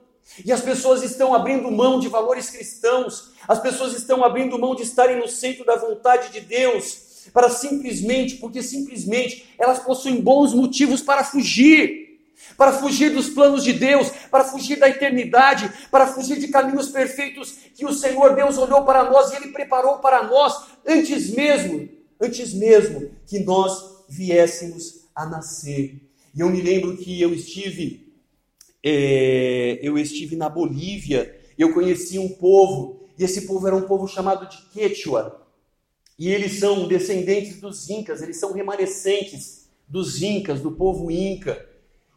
E 0.45 0.51
as 0.51 0.61
pessoas 0.61 1.03
estão 1.03 1.33
abrindo 1.33 1.69
mão 1.71 1.99
de 1.99 2.07
valores 2.07 2.49
cristãos, 2.49 3.31
as 3.47 3.59
pessoas 3.59 3.93
estão 3.93 4.23
abrindo 4.23 4.57
mão 4.57 4.75
de 4.75 4.83
estarem 4.83 5.17
no 5.17 5.27
centro 5.27 5.65
da 5.65 5.75
vontade 5.75 6.31
de 6.31 6.39
Deus, 6.39 7.29
para 7.33 7.49
simplesmente, 7.49 8.35
porque 8.35 8.61
simplesmente 8.61 9.53
elas 9.57 9.79
possuem 9.79 10.21
bons 10.21 10.53
motivos 10.53 11.01
para 11.01 11.23
fugir 11.23 12.12
para 12.57 12.71
fugir 12.73 13.11
dos 13.11 13.29
planos 13.29 13.63
de 13.63 13.73
Deus, 13.73 14.09
para 14.29 14.43
fugir 14.43 14.77
da 14.79 14.89
eternidade, 14.89 15.71
para 15.89 16.07
fugir 16.07 16.39
de 16.39 16.47
caminhos 16.47 16.89
perfeitos 16.89 17.55
que 17.75 17.85
o 17.85 17.93
Senhor 17.93 18.35
Deus 18.35 18.57
olhou 18.57 18.83
para 18.83 19.09
nós 19.09 19.31
e 19.31 19.35
Ele 19.35 19.49
preparou 19.49 19.99
para 19.99 20.23
nós 20.23 20.53
antes 20.85 21.31
mesmo, 21.31 21.89
antes 22.19 22.53
mesmo 22.53 23.11
que 23.27 23.39
nós 23.39 24.05
viéssemos 24.09 25.07
a 25.15 25.25
nascer. 25.25 26.01
E 26.35 26.39
eu 26.39 26.49
me 26.49 26.61
lembro 26.61 26.97
que 26.97 27.21
eu 27.21 27.33
estive, 27.33 28.13
é, 28.83 29.79
eu 29.81 29.97
estive 29.97 30.35
na 30.35 30.49
Bolívia, 30.49 31.39
eu 31.57 31.73
conheci 31.73 32.17
um 32.17 32.29
povo, 32.29 33.07
e 33.17 33.23
esse 33.23 33.41
povo 33.41 33.67
era 33.67 33.75
um 33.75 33.83
povo 33.83 34.07
chamado 34.07 34.49
de 34.49 34.57
Quechua, 34.71 35.43
e 36.17 36.29
eles 36.29 36.59
são 36.59 36.87
descendentes 36.87 37.59
dos 37.59 37.89
Incas, 37.89 38.21
eles 38.21 38.39
são 38.39 38.53
remanescentes 38.53 39.67
dos 39.87 40.21
Incas, 40.21 40.61
do 40.61 40.71
povo 40.71 41.11
Inca. 41.11 41.72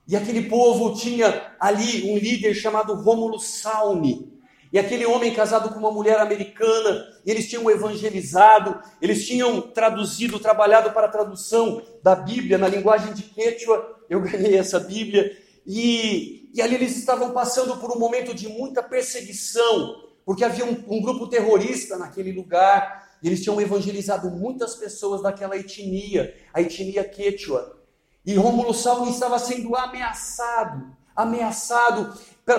E 0.08 0.14
aquele 0.14 0.48
povo 0.48 0.94
tinha 0.94 1.52
ali 1.58 2.10
um 2.10 2.16
líder 2.16 2.54
chamado 2.54 2.94
Rômulo 2.94 3.40
Salni. 3.40 4.32
E 4.72 4.78
aquele 4.78 5.06
homem 5.06 5.32
casado 5.32 5.70
com 5.70 5.78
uma 5.78 5.90
mulher 5.90 6.18
americana, 6.20 7.06
eles 7.25 7.48
tinham 7.48 7.70
evangelizado, 7.70 8.80
eles 9.00 9.26
tinham 9.26 9.60
traduzido, 9.60 10.38
trabalhado 10.38 10.90
para 10.90 11.06
a 11.06 11.10
tradução 11.10 11.82
da 12.02 12.14
Bíblia 12.14 12.58
na 12.58 12.68
linguagem 12.68 13.14
de 13.14 13.22
Quechua. 13.22 13.96
Eu 14.08 14.20
ganhei 14.20 14.56
essa 14.56 14.78
Bíblia. 14.78 15.36
E, 15.66 16.50
e 16.54 16.62
ali 16.62 16.76
eles 16.76 16.96
estavam 16.96 17.32
passando 17.32 17.76
por 17.78 17.90
um 17.90 17.98
momento 17.98 18.32
de 18.34 18.48
muita 18.48 18.82
perseguição, 18.82 20.04
porque 20.25 20.44
havia 20.44 20.64
um, 20.64 20.84
um 20.88 21.02
grupo 21.02 21.26
terrorista 21.26 21.96
naquele 21.96 22.32
lugar. 22.32 23.16
Eles 23.22 23.42
tinham 23.42 23.60
evangelizado 23.60 24.30
muitas 24.30 24.76
pessoas 24.76 25.22
daquela 25.22 25.56
etnia, 25.56 26.34
a 26.52 26.60
etnia 26.60 27.02
Quechua. 27.02 27.75
E 28.26 28.35
Rômulo 28.35 28.75
Salmo 28.75 29.09
estava 29.09 29.38
sendo 29.38 29.76
ameaçado, 29.76 30.90
ameaçado 31.14 32.12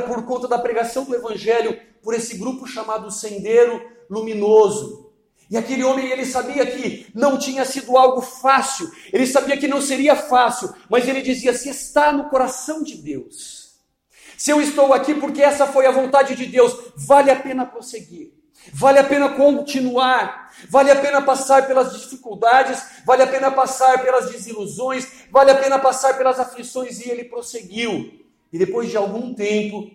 por 0.07 0.23
conta 0.23 0.47
da 0.47 0.57
pregação 0.57 1.03
do 1.03 1.13
evangelho 1.13 1.77
por 2.01 2.13
esse 2.13 2.37
grupo 2.37 2.65
chamado 2.65 3.11
Sendeiro 3.11 3.85
Luminoso. 4.09 5.11
E 5.51 5.57
aquele 5.57 5.83
homem, 5.83 6.09
ele 6.09 6.25
sabia 6.25 6.65
que 6.65 7.07
não 7.13 7.37
tinha 7.37 7.65
sido 7.65 7.97
algo 7.97 8.21
fácil, 8.21 8.89
ele 9.11 9.27
sabia 9.27 9.57
que 9.57 9.67
não 9.67 9.81
seria 9.81 10.15
fácil, 10.15 10.73
mas 10.89 11.05
ele 11.05 11.21
dizia: 11.21 11.53
se 11.53 11.69
está 11.69 12.13
no 12.13 12.29
coração 12.29 12.81
de 12.81 12.95
Deus, 12.95 13.75
se 14.37 14.51
eu 14.51 14.61
estou 14.61 14.93
aqui 14.93 15.15
porque 15.15 15.41
essa 15.41 15.67
foi 15.67 15.85
a 15.85 15.91
vontade 15.91 16.35
de 16.35 16.45
Deus, 16.45 16.91
vale 16.95 17.29
a 17.29 17.35
pena 17.35 17.65
prosseguir. 17.65 18.36
Vale 18.73 18.99
a 18.99 19.03
pena 19.03 19.29
continuar, 19.29 20.51
vale 20.69 20.91
a 20.91 20.95
pena 20.95 21.21
passar 21.21 21.67
pelas 21.67 21.93
dificuldades, 21.93 22.81
vale 23.05 23.23
a 23.23 23.27
pena 23.27 23.51
passar 23.51 24.03
pelas 24.03 24.29
desilusões, 24.31 25.07
vale 25.31 25.51
a 25.51 25.55
pena 25.55 25.79
passar 25.79 26.17
pelas 26.17 26.39
aflições, 26.39 26.99
e 26.99 27.09
ele 27.09 27.23
prosseguiu. 27.23 28.11
E 28.51 28.57
depois 28.57 28.89
de 28.89 28.97
algum 28.97 29.33
tempo, 29.33 29.89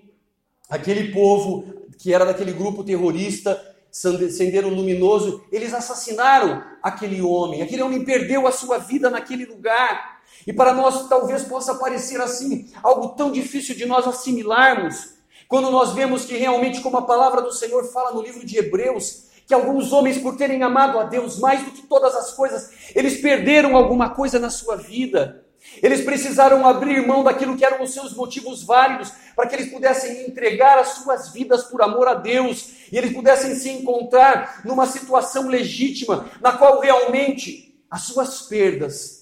aquele 0.69 1.13
povo 1.13 1.65
que 1.99 2.13
era 2.13 2.25
daquele 2.25 2.53
grupo 2.53 2.83
terrorista, 2.83 3.61
Sendeiro 3.93 4.71
Luminoso, 4.71 5.45
eles 5.53 5.75
assassinaram 5.75 6.65
aquele 6.83 7.21
homem. 7.21 7.63
Aquele 7.63 7.83
homem 7.83 8.05
perdeu 8.05 8.47
a 8.47 8.53
sua 8.53 8.79
vida 8.79 9.11
naquele 9.11 9.45
lugar. 9.45 10.23
E 10.47 10.53
para 10.53 10.73
nós 10.73 11.09
talvez 11.09 11.45
possa 11.45 11.75
parecer 11.75 12.21
assim, 12.21 12.73
algo 12.83 13.11
tão 13.11 13.31
difícil 13.31 13.75
de 13.75 13.85
nós 13.85 14.07
assimilarmos. 14.07 15.15
Quando 15.53 15.71
nós 15.71 15.93
vemos 15.93 16.25
que 16.25 16.35
realmente, 16.35 16.81
como 16.81 16.97
a 16.97 17.03
palavra 17.03 17.43
do 17.43 17.53
Senhor 17.53 17.85
fala 17.93 18.13
no 18.13 18.23
livro 18.23 18.43
de 18.43 18.57
Hebreus, 18.57 19.25
que 19.47 19.53
alguns 19.53 19.93
homens, 19.93 20.17
por 20.17 20.35
terem 20.35 20.63
amado 20.63 20.99
a 20.99 21.03
Deus 21.03 21.39
mais 21.39 21.63
do 21.63 21.73
que 21.73 21.83
todas 21.83 22.17
as 22.17 22.33
coisas, 22.33 22.71
eles 22.95 23.21
perderam 23.21 23.77
alguma 23.77 24.09
coisa 24.09 24.39
na 24.39 24.49
sua 24.49 24.77
vida. 24.77 25.45
Eles 25.83 26.01
precisaram 26.01 26.67
abrir 26.67 27.07
mão 27.07 27.23
daquilo 27.23 27.55
que 27.55 27.67
eram 27.67 27.83
os 27.83 27.93
seus 27.93 28.17
motivos 28.17 28.65
válidos, 28.65 29.13
para 29.37 29.47
que 29.47 29.55
eles 29.55 29.71
pudessem 29.71 30.27
entregar 30.27 30.79
as 30.79 30.89
suas 30.95 31.29
vidas 31.35 31.65
por 31.65 31.83
amor 31.83 32.09
a 32.09 32.15
Deus, 32.15 32.71
e 32.91 32.97
eles 32.97 33.13
pudessem 33.13 33.55
se 33.55 33.69
encontrar 33.69 34.63
numa 34.65 34.87
situação 34.87 35.49
legítima, 35.49 36.31
na 36.41 36.53
qual 36.53 36.81
realmente 36.81 37.79
as 37.91 38.05
suas 38.05 38.41
perdas 38.41 39.22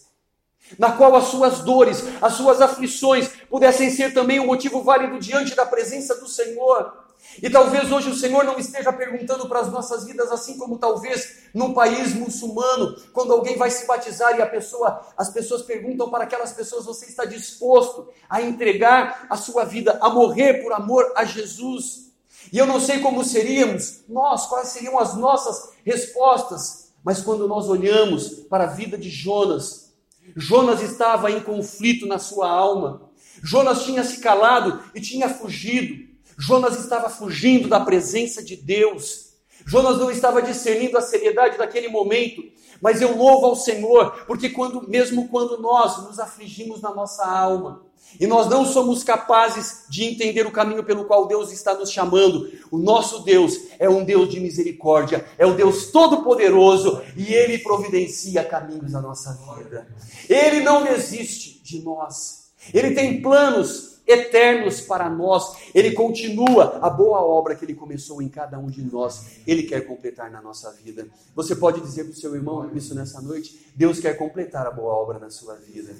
na 0.79 0.93
qual 0.93 1.15
as 1.17 1.25
suas 1.25 1.61
dores, 1.61 2.05
as 2.21 2.35
suas 2.35 2.61
aflições 2.61 3.29
pudessem 3.49 3.91
ser 3.91 4.15
também 4.15 4.41
um 4.41 4.47
motivo 4.47 4.83
válido 4.83 5.19
diante 5.19 5.55
da 5.55 5.67
presença 5.67 6.15
do 6.17 6.29
Senhor. 6.29 7.01
E 7.43 7.49
talvez 7.49 7.91
hoje 7.93 8.11
o 8.11 8.15
Senhor 8.15 8.45
não 8.45 8.59
esteja 8.59 8.93
perguntando 8.93 9.49
para 9.49 9.61
as 9.61 9.71
nossas 9.71 10.05
vidas, 10.05 10.33
assim 10.33 10.59
como 10.59 10.79
talvez 10.79 11.45
num 11.55 11.73
país 11.73 12.15
muçulmano, 12.15 12.97
quando 13.13 13.33
alguém 13.33 13.57
vai 13.57 13.71
se 13.71 13.87
batizar 13.87 14.37
e 14.37 14.43
a 14.43 14.47
pessoa, 14.47 15.01
as 15.17 15.31
pessoas 15.31 15.63
perguntam 15.63 16.11
para 16.11 16.25
aquelas 16.25 16.53
pessoas: 16.53 16.85
você 16.85 17.07
está 17.07 17.25
disposto 17.25 18.09
a 18.29 18.43
entregar 18.43 19.27
a 19.31 19.37
sua 19.37 19.65
vida, 19.65 19.99
a 20.01 20.11
morrer 20.11 20.63
por 20.63 20.73
amor 20.73 21.13
a 21.17 21.25
Jesus? 21.25 22.11
E 22.53 22.59
eu 22.59 22.67
não 22.67 22.81
sei 22.81 23.01
como 23.01 23.25
seríamos 23.25 24.01
nós, 24.09 24.47
quais 24.47 24.69
seriam 24.69 24.99
as 24.99 25.15
nossas 25.15 25.71
respostas, 25.85 26.91
mas 27.05 27.23
quando 27.23 27.47
nós 27.47 27.69
olhamos 27.69 28.29
para 28.49 28.65
a 28.65 28.69
vida 28.69 28.99
de 28.99 29.09
Jonas, 29.09 29.90
Jonas 30.37 30.83
estava 30.83 31.31
em 31.31 31.41
conflito 31.41 32.07
na 32.07 32.19
sua 32.19 32.49
alma. 32.51 33.11
Jonas 33.43 33.85
tinha 33.85 34.05
se 34.05 34.21
calado 34.21 34.83
e 34.95 35.01
tinha 35.01 35.29
fugido. 35.29 36.09
Jonas 36.39 36.79
estava 36.79 37.09
fugindo 37.09 37.69
da 37.69 37.81
presença 37.81 38.43
de 38.43 38.57
Deus. 38.57 39.31
Jonas 39.67 39.99
não 39.99 40.11
estava 40.11 40.41
discernindo 40.41 40.97
a 40.97 41.03
seriedade 41.03 41.59
daquele 41.59 41.89
momento, 41.89 42.43
mas 42.81 43.03
eu 43.03 43.17
louvo 43.17 43.47
ao 43.47 43.55
Senhor, 43.55 44.25
porque 44.27 44.49
quando 44.49 44.89
mesmo 44.89 45.29
quando 45.29 45.61
nós 45.61 46.03
nos 46.05 46.19
afligimos 46.19 46.81
na 46.81 46.95
nossa 46.95 47.27
alma, 47.27 47.85
e 48.19 48.27
nós 48.27 48.49
não 48.49 48.65
somos 48.65 49.05
capazes 49.05 49.85
de 49.89 50.05
entender 50.05 50.47
o 50.47 50.51
caminho 50.51 50.83
pelo 50.83 51.05
qual 51.05 51.27
Deus 51.27 51.53
está 51.53 51.75
nos 51.75 51.91
chamando. 51.91 52.51
O 52.71 52.79
nosso 52.79 53.23
Deus 53.23 53.59
é 53.79 53.89
um 53.89 54.05
Deus 54.05 54.29
de 54.29 54.41
misericórdia, 54.41 55.25
é 55.39 55.47
o 55.47 55.55
Deus 55.55 55.87
todo-poderoso 55.87 57.03
e 57.17 57.33
ele 57.33 57.59
providencia 57.59 58.45
caminhos 58.45 58.93
na 58.93 59.01
nossa 59.01 59.33
vida. 59.57 59.87
Ele 60.29 60.61
não 60.61 60.85
desiste 60.85 61.63
de 61.63 61.83
nós. 61.83 62.51
Ele 62.75 62.93
tem 62.95 63.23
planos 63.23 63.91
eternos 64.07 64.81
para 64.81 65.09
nós. 65.09 65.57
Ele 65.75 65.93
continua 65.93 66.79
a 66.83 66.91
boa 66.91 67.21
obra 67.21 67.55
que 67.55 67.65
ele 67.65 67.75
começou 67.75 68.21
em 68.21 68.29
cada 68.29 68.59
um 68.59 68.67
de 68.67 68.83
nós. 68.83 69.39
Ele 69.47 69.63
quer 69.63 69.87
completar 69.87 70.31
na 70.31 70.43
nossa 70.43 70.71
vida. 70.73 71.07
Você 71.35 71.55
pode 71.55 71.81
dizer 71.81 72.05
para 72.05 72.13
o 72.13 72.17
seu 72.17 72.35
irmão 72.35 72.71
isso 72.75 72.95
nessa 72.95 73.21
noite? 73.21 73.71
Deus 73.75 74.01
quer 74.01 74.17
completar 74.17 74.67
a 74.67 74.71
boa 74.71 74.93
obra 74.93 75.19
na 75.19 75.31
sua 75.31 75.55
vida. 75.55 75.95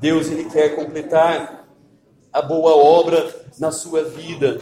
Deus 0.00 0.28
ele 0.28 0.48
quer 0.48 0.76
completar 0.76 1.68
a 2.32 2.40
boa 2.40 2.76
obra 2.76 3.46
na 3.58 3.72
sua 3.72 4.04
vida. 4.04 4.60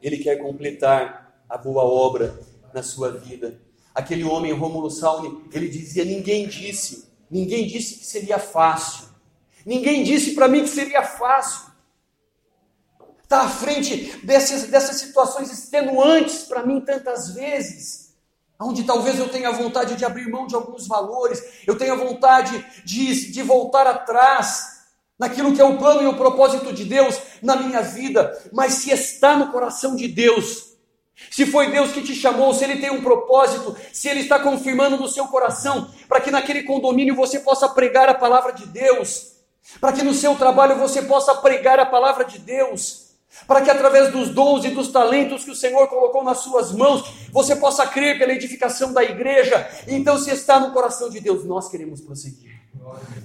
Ele 0.00 0.18
quer 0.18 0.36
completar 0.36 1.42
a 1.48 1.58
boa 1.58 1.82
obra 1.82 2.38
na 2.72 2.82
sua 2.82 3.10
vida. 3.10 3.60
Aquele 3.94 4.24
homem, 4.24 4.52
Rômulo 4.52 4.90
Salni, 4.90 5.44
ele 5.52 5.68
dizia: 5.68 6.04
Ninguém 6.04 6.46
disse, 6.46 7.08
ninguém 7.30 7.66
disse 7.66 7.96
que 7.98 8.06
seria 8.06 8.38
fácil. 8.38 9.06
Ninguém 9.64 10.04
disse 10.04 10.34
para 10.34 10.46
mim 10.46 10.62
que 10.62 10.68
seria 10.68 11.02
fácil. 11.02 11.66
Está 13.24 13.42
à 13.42 13.48
frente 13.48 14.24
dessas, 14.24 14.68
dessas 14.68 14.96
situações 14.96 15.50
extenuantes 15.50 16.44
para 16.44 16.64
mim 16.64 16.80
tantas 16.80 17.30
vezes 17.34 18.05
onde 18.60 18.84
talvez 18.84 19.18
eu 19.18 19.28
tenha 19.28 19.52
vontade 19.52 19.96
de 19.96 20.04
abrir 20.04 20.28
mão 20.28 20.46
de 20.46 20.54
alguns 20.54 20.86
valores, 20.86 21.42
eu 21.66 21.76
tenha 21.76 21.94
vontade 21.94 22.64
de, 22.84 23.30
de 23.30 23.42
voltar 23.42 23.86
atrás 23.86 24.76
naquilo 25.18 25.54
que 25.54 25.60
é 25.60 25.64
o 25.64 25.78
plano 25.78 26.02
e 26.02 26.06
o 26.06 26.16
propósito 26.16 26.72
de 26.72 26.84
Deus 26.84 27.18
na 27.42 27.56
minha 27.56 27.82
vida, 27.82 28.36
mas 28.52 28.74
se 28.74 28.90
está 28.90 29.36
no 29.36 29.50
coração 29.50 29.96
de 29.96 30.08
Deus, 30.08 30.76
se 31.30 31.46
foi 31.46 31.70
Deus 31.70 31.92
que 31.92 32.02
te 32.02 32.14
chamou, 32.14 32.52
se 32.52 32.64
Ele 32.64 32.76
tem 32.76 32.90
um 32.90 33.02
propósito, 33.02 33.74
se 33.92 34.08
Ele 34.08 34.20
está 34.20 34.38
confirmando 34.38 34.98
no 34.98 35.08
seu 35.08 35.26
coração, 35.28 35.90
para 36.08 36.20
que 36.20 36.30
naquele 36.30 36.62
condomínio 36.62 37.14
você 37.14 37.40
possa 37.40 37.68
pregar 37.68 38.08
a 38.08 38.14
palavra 38.14 38.52
de 38.52 38.66
Deus, 38.66 39.32
para 39.80 39.92
que 39.92 40.02
no 40.02 40.12
seu 40.12 40.34
trabalho 40.36 40.76
você 40.76 41.02
possa 41.02 41.34
pregar 41.36 41.80
a 41.80 41.86
palavra 41.86 42.24
de 42.24 42.38
Deus, 42.38 43.05
para 43.46 43.60
que 43.60 43.70
através 43.70 44.12
dos 44.12 44.30
dons 44.30 44.64
e 44.64 44.70
dos 44.70 44.88
talentos 44.88 45.44
que 45.44 45.50
o 45.50 45.56
Senhor 45.56 45.86
colocou 45.88 46.22
nas 46.22 46.38
suas 46.38 46.72
mãos, 46.72 47.04
você 47.30 47.56
possa 47.56 47.86
crer 47.86 48.18
pela 48.18 48.32
edificação 48.32 48.92
da 48.92 49.02
igreja. 49.02 49.68
Então, 49.86 50.18
se 50.18 50.30
está 50.30 50.60
no 50.60 50.72
coração 50.72 51.10
de 51.10 51.20
Deus, 51.20 51.44
nós 51.44 51.68
queremos 51.68 52.00
prosseguir. 52.00 52.60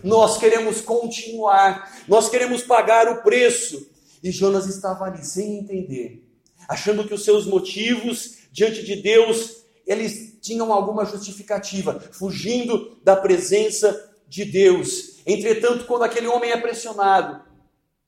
Nós 0.04 0.38
queremos 0.38 0.82
continuar, 0.82 1.92
nós 2.08 2.30
queremos 2.30 2.64
pagar 2.64 3.08
o 3.08 3.22
preço. 3.22 3.90
E 4.24 4.32
Jonas 4.32 4.68
estava 4.68 5.06
ali 5.06 5.24
sem 5.26 5.58
entender, 5.58 6.24
achando 6.68 7.08
que 7.08 7.14
os 7.14 7.24
seus 7.24 7.46
motivos 7.46 8.38
diante 8.52 8.84
de 8.84 8.96
Deus 8.98 9.62
eles 9.86 10.38
tinham 10.42 10.72
alguma 10.72 11.06
justificativa, 11.06 12.00
fugindo 12.12 12.98
da 13.04 13.16
presença 13.16 14.12
de 14.28 14.46
Deus. 14.46 15.20
Entretanto, 15.26 15.86
quando 15.86 16.04
aquele 16.04 16.28
homem 16.28 16.52
é 16.52 16.58
pressionado, 16.58 17.42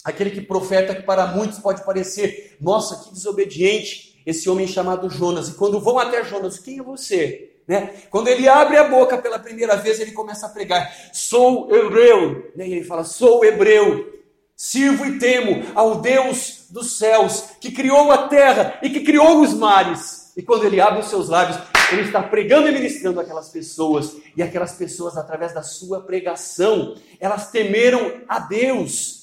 aquele 0.04 0.32
que 0.32 0.42
profeta 0.42 0.96
que 0.96 1.04
para 1.04 1.28
muitos 1.28 1.60
pode 1.60 1.84
parecer, 1.84 2.58
nossa, 2.60 3.04
que 3.04 3.13
desobediente, 3.13 4.22
esse 4.26 4.50
homem 4.50 4.68
chamado 4.68 5.10
Jonas. 5.10 5.50
E 5.50 5.54
quando 5.54 5.80
vão 5.80 6.00
até 6.00 6.24
Jonas, 6.24 6.60
quem 6.60 6.80
é 6.80 6.84
você? 6.84 7.52
Né? 7.68 7.94
Quando 8.10 8.28
ele 8.28 8.48
abre 8.48 8.78
a 8.78 8.88
boca 8.88 9.18
pela 9.18 9.39
primeira 9.39 9.76
vez, 9.76 10.00
ele 10.00 10.12
começa 10.12 10.46
a 10.46 10.50
pregar: 10.50 10.94
Sou 11.13 11.74
hebreu. 11.74 12.52
Né? 12.56 12.68
E 12.68 12.74
ele 12.74 12.84
fala: 12.84 13.04
Sou 13.04 13.44
hebreu. 13.46 14.12
Sirvo 14.56 15.06
e 15.06 15.18
temo 15.18 15.63
ao 15.74 16.00
Deus 16.00 16.68
dos 16.70 16.98
céus, 16.98 17.46
que 17.60 17.72
criou 17.72 18.12
a 18.12 18.28
terra 18.28 18.80
e 18.82 18.89
que 18.89 19.02
criou 19.02 19.42
os 19.42 19.54
mares. 19.54 20.32
E 20.38 20.42
quando 20.42 20.66
ele 20.66 20.80
abre 20.80 21.00
os 21.00 21.10
seus 21.10 21.28
lábios, 21.28 21.60
ele 21.92 22.04
está 22.04 22.22
pregando 22.22 22.68
e 22.68 22.72
ministrando 22.72 23.20
aquelas 23.20 23.50
pessoas. 23.50 24.16
E 24.38 24.44
aquelas 24.44 24.74
pessoas, 24.74 25.18
através 25.18 25.54
da 25.54 25.63
sua 25.63 26.02
pregação, 26.02 26.96
elas 27.20 27.52
temeram 27.52 28.22
a 28.28 28.39
Deus. 28.39 29.23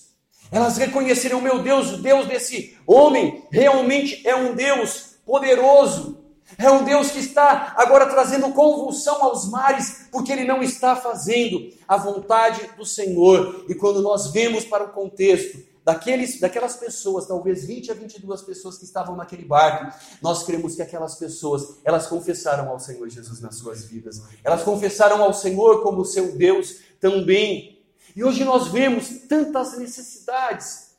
Elas 0.50 0.76
reconheceram: 0.76 1.40
meu 1.40 1.62
Deus, 1.62 1.92
o 1.92 2.02
Deus 2.02 2.26
desse 2.26 2.76
homem 2.86 3.44
realmente 3.50 4.26
é 4.26 4.34
um 4.34 4.54
Deus 4.54 5.16
poderoso. 5.24 6.18
É 6.58 6.70
um 6.70 6.84
Deus 6.84 7.12
que 7.12 7.20
está 7.20 7.74
agora 7.76 8.06
trazendo 8.06 8.52
convulsão 8.52 9.22
aos 9.22 9.48
mares, 9.48 10.08
porque 10.10 10.32
ele 10.32 10.44
não 10.44 10.62
está 10.62 10.96
fazendo 10.96 11.70
a 11.86 11.96
vontade 11.96 12.68
do 12.76 12.84
Senhor. 12.84 13.64
E 13.68 13.74
quando 13.74 14.02
nós 14.02 14.32
vemos 14.32 14.64
para 14.64 14.84
o 14.84 14.88
contexto 14.88 15.58
daqueles, 15.84 16.40
daquelas 16.40 16.76
pessoas, 16.76 17.26
talvez 17.26 17.64
20 17.64 17.92
a 17.92 17.94
22 17.94 18.42
pessoas 18.42 18.76
que 18.78 18.84
estavam 18.84 19.16
naquele 19.16 19.44
barco, 19.44 19.96
nós 20.20 20.42
cremos 20.42 20.74
que 20.74 20.82
aquelas 20.82 21.14
pessoas, 21.14 21.78
elas 21.84 22.06
confessaram 22.06 22.68
ao 22.68 22.78
Senhor 22.78 23.08
Jesus 23.08 23.40
nas 23.40 23.56
suas 23.56 23.84
vidas. 23.84 24.20
Elas 24.44 24.62
confessaram 24.62 25.22
ao 25.22 25.32
Senhor 25.32 25.82
como 25.82 26.04
seu 26.04 26.36
Deus 26.36 26.78
também. 27.00 27.79
E 28.14 28.24
hoje 28.24 28.44
nós 28.44 28.68
vemos 28.68 29.08
tantas 29.28 29.78
necessidades, 29.78 30.90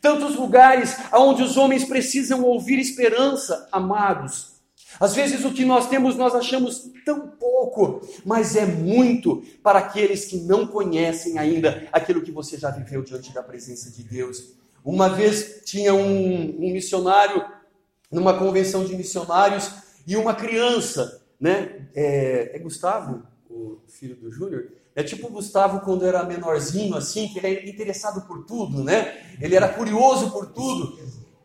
tantos 0.00 0.36
lugares 0.36 0.96
onde 1.12 1.42
os 1.42 1.56
homens 1.56 1.84
precisam 1.84 2.42
ouvir 2.42 2.78
esperança, 2.78 3.68
amados. 3.70 4.56
Às 4.98 5.14
vezes 5.14 5.44
o 5.44 5.52
que 5.52 5.64
nós 5.64 5.88
temos 5.88 6.16
nós 6.16 6.34
achamos 6.34 6.90
tão 7.04 7.28
pouco, 7.28 8.00
mas 8.24 8.56
é 8.56 8.64
muito 8.64 9.42
para 9.62 9.78
aqueles 9.78 10.24
que 10.24 10.38
não 10.38 10.66
conhecem 10.66 11.38
ainda 11.38 11.86
aquilo 11.92 12.22
que 12.22 12.30
você 12.30 12.56
já 12.56 12.70
viveu 12.70 13.02
diante 13.02 13.32
da 13.32 13.42
presença 13.42 13.90
de 13.90 14.02
Deus. 14.02 14.54
Uma 14.84 15.08
vez 15.08 15.62
tinha 15.64 15.92
um, 15.92 16.56
um 16.58 16.72
missionário 16.72 17.44
numa 18.10 18.38
convenção 18.38 18.84
de 18.84 18.94
missionários 18.94 19.70
e 20.06 20.16
uma 20.16 20.34
criança, 20.34 21.22
né? 21.40 21.88
É, 21.94 22.52
é 22.54 22.58
Gustavo, 22.58 23.22
o 23.50 23.80
filho 23.88 24.16
do 24.16 24.30
Júnior. 24.30 24.68
É 24.96 25.02
tipo 25.02 25.26
o 25.26 25.30
Gustavo 25.30 25.80
quando 25.80 26.06
era 26.06 26.24
menorzinho, 26.24 26.96
assim, 26.96 27.28
que 27.28 27.38
ele 27.38 27.46
é 27.46 27.68
interessado 27.68 28.26
por 28.26 28.46
tudo, 28.46 28.82
né? 28.82 29.14
Ele 29.38 29.54
era 29.54 29.68
curioso 29.68 30.30
por 30.30 30.46
tudo. 30.46 30.98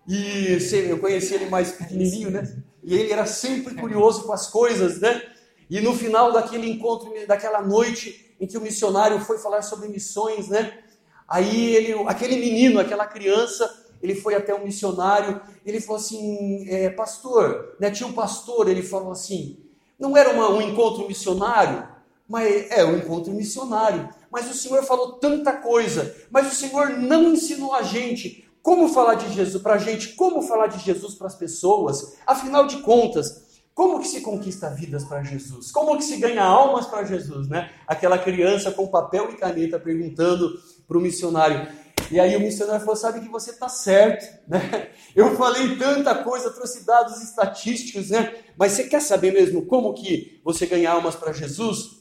E 0.08 0.58
eu 0.88 0.98
conheci 1.00 1.34
ele 1.34 1.50
mais 1.50 1.74
pequenininho, 1.74 2.32
né? 2.32 2.50
E 2.82 2.96
ele 2.96 3.12
era 3.12 3.26
sempre 3.26 3.76
curioso 3.76 4.24
com 4.24 4.32
as 4.32 4.48
coisas, 4.48 5.02
né? 5.02 5.22
E 5.70 5.82
no 5.82 5.94
final 5.94 6.32
daquele 6.32 6.70
encontro, 6.70 7.14
daquela 7.28 7.62
noite 7.62 8.34
em 8.40 8.48
que 8.48 8.58
o 8.58 8.62
missionário 8.62 9.20
foi 9.20 9.38
falar 9.38 9.62
sobre 9.64 9.90
missões, 9.90 10.48
né? 10.48 10.80
Aí 11.28 11.76
ele, 11.76 11.94
aquele 12.08 12.38
menino, 12.38 12.80
aquela 12.80 13.06
criança, 13.06 13.70
ele 14.02 14.16
foi 14.16 14.34
até 14.34 14.56
um 14.56 14.64
missionário, 14.64 15.42
ele 15.66 15.82
falou 15.82 16.00
assim, 16.00 16.68
é, 16.70 16.90
pastor, 16.90 17.76
né, 17.80 17.92
tinha 17.92 18.08
um 18.08 18.14
pastor, 18.14 18.70
ele 18.70 18.82
falou 18.82 19.12
assim, 19.12 19.58
não 20.00 20.18
era 20.18 20.32
uma, 20.32 20.50
um 20.50 20.62
encontro 20.62 21.08
missionário, 21.08 21.88
mas 22.32 22.72
é 22.72 22.86
um 22.86 22.96
encontro 22.96 23.34
missionário, 23.34 24.10
mas 24.32 24.50
o 24.50 24.54
Senhor 24.54 24.82
falou 24.84 25.20
tanta 25.20 25.52
coisa, 25.52 26.16
mas 26.32 26.50
o 26.50 26.56
Senhor 26.56 26.92
não 26.92 27.34
ensinou 27.34 27.76
a 27.76 27.84
gente 27.84 28.50
como 28.62 28.88
falar 28.88 29.16
de 29.16 29.34
Jesus 29.34 29.62
para 29.62 29.74
a 29.74 29.78
gente? 29.78 30.14
Como 30.14 30.42
falar 30.44 30.68
de 30.68 30.80
Jesus 30.80 31.16
para 31.16 31.28
as 31.28 31.36
pessoas? 31.36 32.16
Afinal 32.26 32.68
de 32.68 32.78
contas, 32.78 33.62
como 33.74 34.00
que 34.00 34.08
se 34.08 34.22
conquista 34.22 34.70
vidas 34.70 35.04
para 35.04 35.24
Jesus? 35.24 35.72
Como 35.72 35.98
que 35.98 36.04
se 36.04 36.18
ganha 36.18 36.44
almas 36.44 36.86
para 36.86 37.04
Jesus, 37.04 37.50
né? 37.50 37.72
Aquela 37.88 38.20
criança 38.20 38.72
com 38.72 38.88
papel 38.88 39.32
e 39.32 39.36
caneta 39.36 39.80
perguntando 39.80 40.58
para 40.88 40.98
o 40.98 41.02
missionário. 41.02 41.68
E 42.12 42.20
aí 42.20 42.36
o 42.36 42.40
missionário 42.40 42.82
falou: 42.82 42.96
sabe 42.96 43.22
que 43.22 43.30
você 43.30 43.50
está 43.50 43.68
certo, 43.68 44.26
né? 44.48 44.90
Eu 45.16 45.36
falei 45.36 45.76
tanta 45.78 46.14
coisa, 46.16 46.52
trouxe 46.52 46.86
dados 46.86 47.22
estatísticos, 47.22 48.12
né? 48.12 48.36
Mas 48.56 48.74
você 48.74 48.84
quer 48.84 49.02
saber 49.02 49.34
mesmo 49.34 49.66
como 49.66 49.94
que 49.94 50.40
você 50.44 50.66
ganha 50.68 50.92
almas 50.92 51.16
para 51.16 51.34
Jesus? 51.34 52.01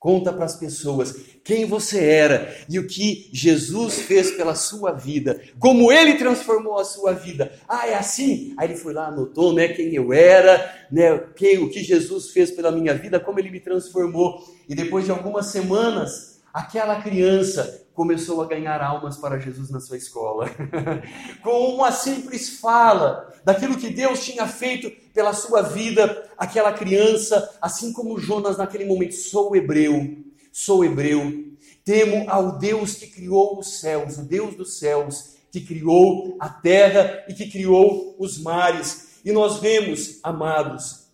Conta 0.00 0.32
para 0.32 0.46
as 0.46 0.56
pessoas 0.56 1.14
quem 1.44 1.66
você 1.66 2.02
era 2.02 2.56
e 2.70 2.78
o 2.78 2.86
que 2.86 3.28
Jesus 3.34 3.98
fez 4.00 4.30
pela 4.30 4.54
sua 4.54 4.92
vida, 4.92 5.38
como 5.58 5.92
ele 5.92 6.14
transformou 6.14 6.78
a 6.78 6.84
sua 6.84 7.12
vida. 7.12 7.52
Ah, 7.68 7.86
é 7.86 7.94
assim? 7.94 8.54
Aí 8.56 8.68
ele 8.68 8.78
foi 8.78 8.94
lá, 8.94 9.08
anotou, 9.08 9.52
né, 9.52 9.68
quem 9.68 9.94
eu 9.94 10.10
era, 10.10 10.86
né, 10.90 11.18
quem, 11.36 11.58
o 11.58 11.68
que 11.68 11.82
Jesus 11.82 12.30
fez 12.30 12.50
pela 12.50 12.72
minha 12.72 12.94
vida, 12.94 13.20
como 13.20 13.38
ele 13.38 13.50
me 13.50 13.60
transformou. 13.60 14.42
E 14.66 14.74
depois 14.74 15.04
de 15.04 15.10
algumas 15.10 15.46
semanas, 15.46 16.39
aquela 16.52 17.00
criança 17.02 17.86
começou 17.94 18.40
a 18.40 18.46
ganhar 18.46 18.80
almas 18.80 19.16
para 19.16 19.38
Jesus 19.38 19.70
na 19.70 19.80
sua 19.80 19.96
escola. 19.96 20.48
Com 21.42 21.74
uma 21.74 21.92
simples 21.92 22.58
fala 22.58 23.32
daquilo 23.44 23.76
que 23.76 23.90
Deus 23.90 24.24
tinha 24.24 24.46
feito 24.46 24.90
pela 25.12 25.32
sua 25.32 25.62
vida, 25.62 26.30
aquela 26.36 26.72
criança, 26.72 27.56
assim 27.60 27.92
como 27.92 28.18
Jonas 28.18 28.56
naquele 28.56 28.84
momento, 28.84 29.14
sou 29.14 29.54
hebreu, 29.56 30.16
sou 30.52 30.84
hebreu, 30.84 31.50
temo 31.84 32.28
ao 32.30 32.58
Deus 32.58 32.94
que 32.94 33.06
criou 33.06 33.58
os 33.58 33.80
céus, 33.80 34.18
o 34.18 34.22
Deus 34.22 34.54
dos 34.54 34.78
céus, 34.78 35.36
que 35.50 35.60
criou 35.60 36.36
a 36.38 36.48
terra 36.48 37.24
e 37.28 37.34
que 37.34 37.50
criou 37.50 38.14
os 38.18 38.38
mares. 38.38 39.20
E 39.24 39.32
nós 39.32 39.58
vemos, 39.58 40.20
amados, 40.22 41.06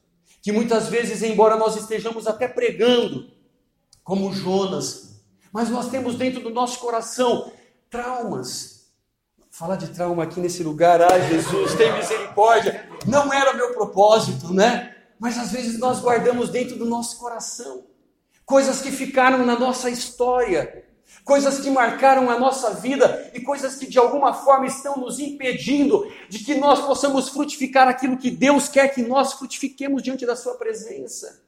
que 0.42 0.53
muitas 0.53 0.88
vezes, 0.88 1.22
embora 1.22 1.57
nós 1.57 1.77
estejamos 1.77 2.27
até 2.27 2.46
pregando, 2.46 3.31
como 4.05 4.33
Jonas, 4.33 5.15
mas 5.56 5.70
nós 5.70 5.88
temos 5.88 6.16
dentro 6.16 6.42
do 6.42 6.50
nosso 6.50 6.78
coração 6.78 7.50
traumas. 7.88 8.90
Falar 9.50 9.76
de 9.76 9.88
trauma 9.88 10.22
aqui 10.24 10.38
nesse 10.38 10.62
lugar, 10.62 11.00
ai 11.00 11.30
Jesus, 11.30 11.74
tem 11.76 11.90
misericórdia. 11.96 12.86
Não 13.06 13.32
era 13.32 13.54
meu 13.54 13.72
propósito, 13.72 14.52
né? 14.52 14.94
Mas 15.18 15.38
às 15.38 15.52
vezes 15.52 15.78
nós 15.78 15.98
guardamos 15.98 16.50
dentro 16.50 16.76
do 16.76 16.84
nosso 16.84 17.18
coração 17.18 17.84
coisas 18.44 18.82
que 18.82 18.92
ficaram 18.92 19.46
na 19.46 19.58
nossa 19.58 19.88
história, 19.88 20.84
coisas 21.24 21.58
que 21.58 21.70
marcaram 21.70 22.30
a 22.30 22.38
nossa 22.38 22.74
vida 22.74 23.30
e 23.32 23.40
coisas 23.40 23.76
que 23.76 23.86
de 23.86 23.98
alguma 23.98 24.34
forma 24.34 24.66
estão 24.66 24.98
nos 24.98 25.18
impedindo 25.18 26.06
de 26.28 26.40
que 26.40 26.54
nós 26.54 26.84
possamos 26.84 27.30
frutificar 27.30 27.88
aquilo 27.88 28.18
que 28.18 28.30
Deus 28.30 28.68
quer 28.68 28.88
que 28.88 29.00
nós 29.00 29.32
frutifiquemos 29.32 30.02
diante 30.02 30.26
da 30.26 30.36
Sua 30.36 30.56
presença. 30.56 31.40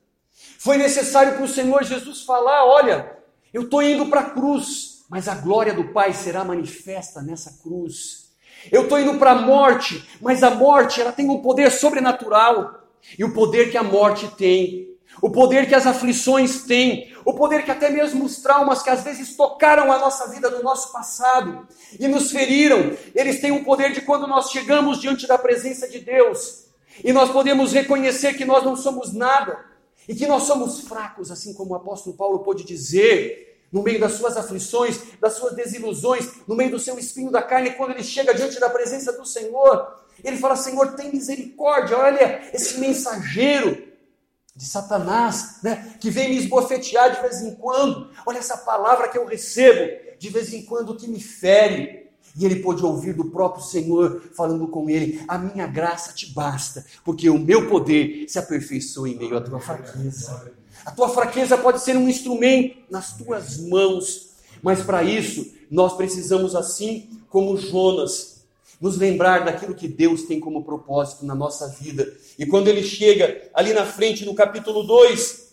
Foi 0.59 0.79
necessário 0.79 1.35
para 1.35 1.45
o 1.45 1.49
Senhor 1.49 1.85
Jesus 1.85 2.23
falar: 2.23 2.65
olha, 2.65 3.18
eu 3.53 3.63
estou 3.63 3.83
indo 3.83 4.07
para 4.07 4.21
a 4.21 4.31
cruz, 4.31 5.05
mas 5.09 5.29
a 5.29 5.35
glória 5.35 5.73
do 5.73 5.93
Pai 5.93 6.13
será 6.13 6.45
manifesta 6.45 7.23
nessa 7.23 7.63
cruz. 7.63 8.29
Eu 8.71 8.83
estou 8.83 8.99
indo 8.99 9.19
para 9.19 9.33
a 9.33 9.43
morte, 9.43 10.07
mas 10.21 10.43
a 10.43 10.51
morte 10.51 11.01
ela 11.01 11.13
tem 11.13 11.29
um 11.29 11.41
poder 11.41 11.71
sobrenatural. 11.71 12.83
E 13.19 13.25
o 13.25 13.33
poder 13.33 13.71
que 13.71 13.79
a 13.79 13.83
morte 13.83 14.27
tem, 14.37 14.89
o 15.23 15.31
poder 15.31 15.67
que 15.67 15.75
as 15.75 15.87
aflições 15.87 16.65
têm, 16.65 17.13
o 17.25 17.33
poder 17.33 17.65
que 17.65 17.71
até 17.71 17.91
mesmo 17.91 18.25
os 18.25 18.39
traumas 18.43 18.83
que 18.83 18.91
às 18.91 19.03
vezes 19.03 19.37
tocaram 19.37 19.91
a 19.93 19.99
nossa 19.99 20.29
vida 20.29 20.51
no 20.51 20.63
nosso 20.63 20.93
passado 20.93 21.67
e 21.99 22.07
nos 22.07 22.31
feriram, 22.31 22.93
eles 23.15 23.41
têm 23.41 23.51
um 23.51 23.65
poder 23.65 23.93
de 23.93 24.01
quando 24.01 24.27
nós 24.27 24.51
chegamos 24.51 25.01
diante 25.01 25.27
da 25.27 25.39
presença 25.39 25.89
de 25.89 26.01
Deus 26.01 26.67
e 27.03 27.13
nós 27.13 27.31
podemos 27.31 27.73
reconhecer 27.73 28.35
que 28.35 28.45
nós 28.45 28.65
não 28.65 28.77
somos 28.77 29.13
nada, 29.13 29.59
e 30.09 30.15
que 30.15 30.27
nós 30.27 30.45
somos 30.45 30.81
fracos, 30.81 31.31
assim 31.31 31.53
como 31.53 31.73
o 31.73 31.77
apóstolo 31.77 32.17
Paulo 32.17 32.39
pôde 32.39 32.65
dizer, 32.65 33.67
no 33.71 33.83
meio 33.83 34.01
das 34.01 34.15
suas 34.15 34.37
aflições, 34.37 34.99
das 35.21 35.35
suas 35.35 35.55
desilusões, 35.55 36.31
no 36.47 36.57
meio 36.57 36.71
do 36.71 36.79
seu 36.79 36.99
espinho 36.99 37.31
da 37.31 37.43
carne, 37.43 37.73
quando 37.73 37.91
ele 37.91 38.03
chega 38.03 38.35
diante 38.35 38.59
da 38.59 38.71
presença 38.71 39.13
do 39.13 39.27
Senhor, 39.27 40.03
ele 40.25 40.39
fala: 40.39 40.57
Senhor, 40.57 40.95
tem 40.95 41.13
misericórdia, 41.13 41.99
olha 41.99 42.51
esse 42.55 42.79
mensageiro 42.79 43.87
de 44.57 44.65
Satanás, 44.65 45.59
né, 45.63 45.95
que 46.01 46.11
vem 46.11 46.31
me 46.31 46.39
esbofetear 46.39 47.15
de 47.15 47.21
vez 47.21 47.43
em 47.43 47.55
quando, 47.55 48.11
olha 48.27 48.39
essa 48.39 48.57
palavra 48.57 49.09
que 49.09 49.17
eu 49.17 49.25
recebo 49.25 50.09
de 50.19 50.29
vez 50.31 50.53
em 50.53 50.65
quando 50.65 50.97
que 50.97 51.07
me 51.07 51.21
fere, 51.21 52.08
e 52.37 52.45
ele 52.45 52.57
pôde 52.57 52.85
ouvir 52.85 53.15
do 53.15 53.27
próprio 53.27 53.65
Senhor 53.65 54.23
falando 54.35 54.67
com 54.69 54.89
ele: 54.89 55.23
A 55.29 55.39
minha 55.39 55.67
graça 55.67 56.13
te 56.13 56.33
basta, 56.33 56.85
porque 57.05 57.29
o 57.29 57.39
meu 57.39 57.69
poder 57.69 58.27
se 58.29 58.39
aperfeiçoa 58.39 59.09
em 59.09 59.17
meio 59.17 59.37
à 59.37 59.41
tua 59.41 59.61
fraqueza. 59.61 60.53
A 60.85 60.91
tua 60.91 61.09
fraqueza 61.09 61.59
pode 61.59 61.81
ser 61.83 61.97
um 61.97 62.09
instrumento 62.09 62.77
nas 62.91 63.17
tuas 63.17 63.59
mãos, 63.59 64.31
mas 64.63 64.83
para 64.83 65.03
isso 65.03 65.53
nós 65.71 65.95
precisamos, 65.95 66.55
assim 66.55 67.09
como 67.29 67.57
Jonas, 67.57 68.39
nos 68.81 68.97
lembrar 68.97 69.45
daquilo 69.45 69.75
que 69.75 69.89
Deus 69.89 70.23
tem 70.23 70.39
como 70.39 70.65
propósito 70.65 71.27
na 71.27 71.35
nossa 71.35 71.69
vida. 71.69 72.11
E 72.39 72.47
quando 72.47 72.69
ele 72.69 72.83
chega 72.83 73.51
ali 73.53 73.73
na 73.73 73.85
frente, 73.85 74.25
no 74.25 74.35
capítulo 74.35 74.83
2, 74.85 75.49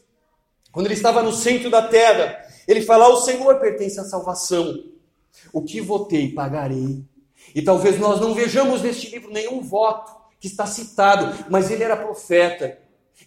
quando 0.71 0.87
ele 0.87 0.93
estava 0.93 1.23
no 1.23 1.33
centro 1.33 1.69
da 1.69 1.81
terra, 1.81 2.37
ele 2.67 2.81
fala: 2.81 3.05
Ao 3.05 3.21
Senhor 3.21 3.59
pertence 3.59 3.99
a 3.99 4.03
salvação. 4.03 4.94
O 5.51 5.61
que 5.61 5.81
votei, 5.81 6.31
pagarei. 6.33 7.03
E 7.53 7.61
talvez 7.61 7.99
nós 7.99 8.19
não 8.19 8.33
vejamos 8.33 8.81
neste 8.81 9.09
livro 9.09 9.31
nenhum 9.31 9.61
voto 9.61 10.11
que 10.39 10.47
está 10.47 10.65
citado, 10.65 11.45
mas 11.49 11.71
ele 11.71 11.83
era 11.83 11.95
profeta. 11.95 12.77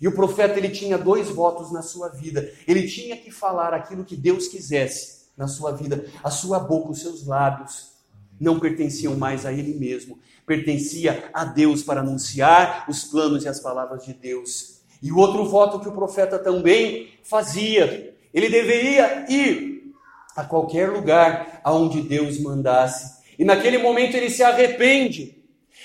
E 0.01 0.07
o 0.07 0.13
profeta 0.13 0.59
ele 0.59 0.69
tinha 0.69 0.99
dois 0.99 1.29
votos 1.29 1.73
na 1.73 1.83
sua 1.83 2.09
vida. 2.09 2.53
Ele 2.67 2.87
tinha 2.87 3.17
que 3.17 3.31
falar 3.31 3.73
aquilo 3.73 4.05
que 4.05 4.17
Deus 4.17 4.49
quisesse 4.49 5.29
na 5.37 5.49
sua 5.49 5.73
vida. 5.73 6.07
A 6.23 6.31
sua 6.31 6.59
boca, 6.59 6.91
os 6.91 7.01
seus 7.01 7.27
lábios 7.27 7.99
não 8.41 8.61
pertenciam 8.61 9.17
mais 9.17 9.45
a 9.45 9.53
ele 9.53 9.75
mesmo, 9.75 10.19
pertencia 10.47 11.29
a 11.33 11.45
Deus 11.45 11.83
para 11.83 12.01
anunciar 12.01 12.87
os 12.89 13.05
planos 13.05 13.45
e 13.45 13.49
as 13.49 13.61
palavras 13.61 14.05
de 14.05 14.13
Deus. 14.13 14.81
E 15.03 15.11
o 15.11 15.19
outro 15.19 15.45
voto 15.45 15.81
que 15.81 15.89
o 15.89 15.93
profeta 15.93 16.39
também 16.39 17.09
fazia, 17.23 18.17
ele 18.33 18.49
deveria 18.49 19.27
ir 19.31 19.93
a 20.37 20.45
qualquer 20.45 20.89
lugar 20.91 21.58
aonde 21.69 22.01
Deus 22.01 22.41
mandasse. 22.41 23.19
E 23.39 23.45
naquele 23.45 23.79
momento 23.79 24.17
ele 24.17 24.31
se 24.31 24.43
arrepende. 24.43 25.37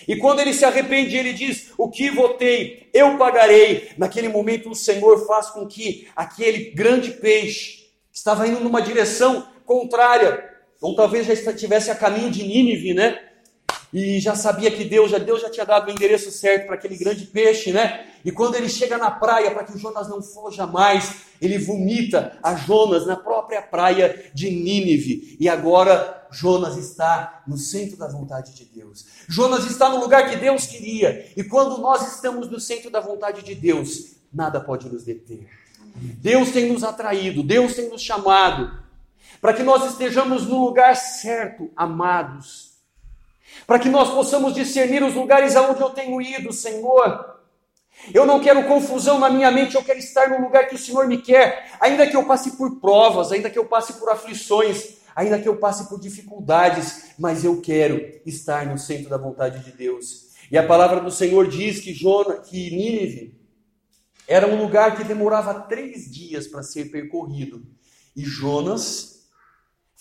E 0.07 0.15
quando 0.15 0.39
ele 0.39 0.53
se 0.53 0.65
arrepende, 0.65 1.15
ele 1.15 1.33
diz: 1.33 1.71
O 1.77 1.89
que 1.89 2.09
votei, 2.09 2.89
eu 2.93 3.17
pagarei. 3.17 3.89
Naquele 3.97 4.29
momento, 4.29 4.69
o 4.69 4.75
Senhor 4.75 5.27
faz 5.27 5.49
com 5.49 5.67
que 5.67 6.07
aquele 6.15 6.71
grande 6.71 7.11
peixe, 7.11 7.89
que 8.11 8.17
estava 8.17 8.47
indo 8.47 8.61
numa 8.61 8.81
direção 8.81 9.47
contrária, 9.65 10.51
ou 10.81 10.95
talvez 10.95 11.27
já 11.27 11.33
estivesse 11.33 11.91
a 11.91 11.95
caminho 11.95 12.31
de 12.31 12.43
Nínive, 12.43 12.93
né? 12.93 13.19
E 13.93 14.19
já 14.19 14.35
sabia 14.35 14.71
que 14.71 14.83
Deus 14.83 15.11
já, 15.11 15.19
Deus 15.19 15.41
já 15.41 15.49
tinha 15.49 15.65
dado 15.65 15.87
o 15.87 15.91
endereço 15.91 16.31
certo 16.31 16.65
para 16.65 16.75
aquele 16.75 16.97
grande 16.97 17.27
peixe, 17.27 17.71
né? 17.71 18.07
E 18.25 18.31
quando 18.31 18.55
ele 18.55 18.67
chega 18.67 18.97
na 18.97 19.11
praia, 19.11 19.51
para 19.51 19.63
que 19.63 19.77
Jonas 19.77 20.09
não 20.09 20.21
foja 20.21 20.65
mais, 20.65 21.25
ele 21.39 21.59
vomita 21.59 22.37
a 22.41 22.55
Jonas 22.55 23.05
na 23.05 23.15
própria 23.15 23.61
praia 23.61 24.31
de 24.33 24.49
Nínive. 24.49 25.37
E 25.39 25.47
agora 25.47 26.25
Jonas 26.31 26.75
está 26.77 27.43
no 27.45 27.57
centro 27.57 27.95
da 27.95 28.07
vontade 28.07 28.55
de 28.55 28.65
Deus. 28.65 29.05
Jonas 29.27 29.65
está 29.65 29.89
no 29.89 29.99
lugar 29.99 30.29
que 30.29 30.37
Deus 30.37 30.65
queria. 30.65 31.31
E 31.37 31.43
quando 31.43 31.77
nós 31.79 32.15
estamos 32.15 32.49
no 32.49 32.59
centro 32.59 32.89
da 32.89 32.99
vontade 32.99 33.43
de 33.43 33.53
Deus, 33.53 34.15
nada 34.33 34.59
pode 34.59 34.89
nos 34.89 35.03
deter. 35.03 35.47
Deus 35.95 36.49
tem 36.49 36.71
nos 36.71 36.83
atraído, 36.83 37.43
Deus 37.43 37.75
tem 37.75 37.89
nos 37.89 38.01
chamado 38.01 38.81
para 39.39 39.53
que 39.53 39.61
nós 39.61 39.91
estejamos 39.91 40.47
no 40.47 40.63
lugar 40.63 40.95
certo, 40.95 41.69
amados. 41.75 42.72
Para 43.65 43.79
que 43.79 43.89
nós 43.89 44.09
possamos 44.11 44.53
discernir 44.53 45.03
os 45.03 45.13
lugares 45.13 45.55
aonde 45.55 45.81
eu 45.81 45.89
tenho 45.89 46.21
ido, 46.21 46.51
Senhor. 46.51 47.33
Eu 48.13 48.25
não 48.25 48.41
quero 48.41 48.67
confusão 48.67 49.19
na 49.19 49.29
minha 49.29 49.51
mente, 49.51 49.75
eu 49.75 49.83
quero 49.83 49.99
estar 49.99 50.29
no 50.29 50.41
lugar 50.41 50.67
que 50.67 50.75
o 50.75 50.79
Senhor 50.79 51.07
me 51.07 51.21
quer, 51.21 51.71
ainda 51.79 52.07
que 52.07 52.15
eu 52.15 52.25
passe 52.25 52.57
por 52.57 52.79
provas, 52.79 53.31
ainda 53.31 53.49
que 53.49 53.57
eu 53.57 53.65
passe 53.65 53.93
por 53.93 54.09
aflições, 54.09 54.97
ainda 55.15 55.39
que 55.39 55.47
eu 55.47 55.57
passe 55.57 55.87
por 55.87 55.99
dificuldades, 55.99 57.13
mas 57.17 57.45
eu 57.45 57.61
quero 57.61 58.01
estar 58.25 58.65
no 58.65 58.77
centro 58.77 59.09
da 59.09 59.17
vontade 59.17 59.63
de 59.63 59.71
Deus. 59.71 60.33
E 60.51 60.57
a 60.57 60.65
palavra 60.65 60.99
do 60.99 61.11
Senhor 61.11 61.47
diz 61.47 61.79
que, 61.79 61.93
Jona, 61.93 62.35
que 62.39 62.69
Nínive 62.71 63.39
era 64.27 64.47
um 64.47 64.61
lugar 64.61 64.95
que 64.95 65.03
demorava 65.03 65.61
três 65.61 66.11
dias 66.11 66.47
para 66.47 66.63
ser 66.63 66.91
percorrido. 66.91 67.65
E 68.15 68.23
Jonas 68.23 69.12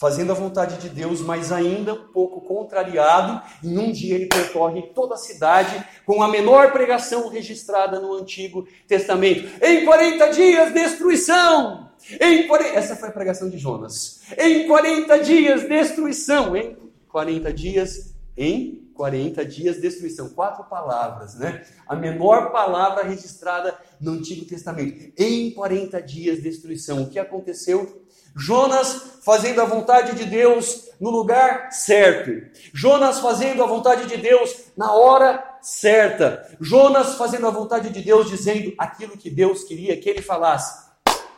fazendo 0.02 0.32
a 0.32 0.34
vontade 0.34 0.78
de 0.78 0.88
Deus, 0.88 1.20
mas 1.20 1.52
ainda 1.52 1.94
um 1.94 2.08
pouco 2.08 2.40
contrariado. 2.40 3.40
Em 3.62 3.78
um 3.78 3.92
dia 3.92 4.16
ele 4.16 4.26
percorre 4.26 4.82
toda 4.92 5.14
a 5.14 5.16
cidade 5.16 5.80
com 6.04 6.20
a 6.20 6.26
menor 6.26 6.72
pregação 6.72 7.28
registrada 7.28 8.00
no 8.00 8.12
Antigo 8.14 8.66
Testamento. 8.88 9.48
Em 9.64 9.84
40 9.84 10.28
dias, 10.30 10.74
destruição! 10.74 11.92
Em 12.20 12.48
40... 12.48 12.76
Essa 12.76 12.96
foi 12.96 13.10
a 13.10 13.12
pregação 13.12 13.48
de 13.48 13.58
Jonas. 13.58 14.22
Em 14.36 14.66
40 14.66 15.20
dias, 15.20 15.68
destruição! 15.68 16.56
Em 16.56 16.76
40 17.08 17.52
dias, 17.52 18.12
em 18.36 18.90
40 18.94 19.44
dias, 19.44 19.80
destruição. 19.80 20.30
Quatro 20.30 20.64
palavras, 20.64 21.36
né? 21.36 21.64
A 21.86 21.94
menor 21.94 22.50
palavra 22.50 23.04
registrada 23.04 23.78
no 24.00 24.12
Antigo 24.14 24.44
Testamento. 24.46 25.12
Em 25.16 25.52
40 25.52 26.02
dias, 26.02 26.42
destruição. 26.42 27.04
O 27.04 27.08
que 27.08 27.20
aconteceu? 27.20 28.01
Jonas 28.34 29.20
fazendo 29.24 29.60
a 29.60 29.64
vontade 29.64 30.16
de 30.16 30.24
Deus 30.24 30.90
no 31.00 31.10
lugar 31.10 31.72
certo. 31.72 32.30
Jonas 32.72 33.20
fazendo 33.20 33.62
a 33.62 33.66
vontade 33.66 34.06
de 34.06 34.16
Deus 34.16 34.54
na 34.76 34.92
hora 34.92 35.58
certa. 35.60 36.48
Jonas 36.60 37.16
fazendo 37.16 37.46
a 37.46 37.50
vontade 37.50 37.90
de 37.90 38.02
Deus 38.02 38.28
dizendo 38.28 38.72
aquilo 38.78 39.16
que 39.16 39.30
Deus 39.30 39.64
queria 39.64 39.98
que 40.00 40.08
ele 40.08 40.22
falasse. 40.22 40.90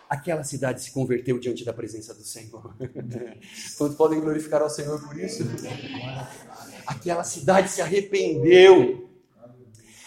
Aquela 0.09 0.45
cidade 0.45 0.83
se 0.83 0.93
converteu 0.93 1.39
diante 1.39 1.65
da 1.65 1.73
presença 1.73 2.15
do 2.15 2.23
Senhor. 2.23 2.75
Quantos 3.79 3.97
podem 3.97 4.21
glorificar 4.21 4.63
ao 4.63 4.71
Senhor 4.71 5.01
por 5.03 5.19
isso? 5.19 5.45
Aquela 6.87 7.25
cidade 7.25 7.71
se 7.71 7.81
arrependeu. 7.81 9.11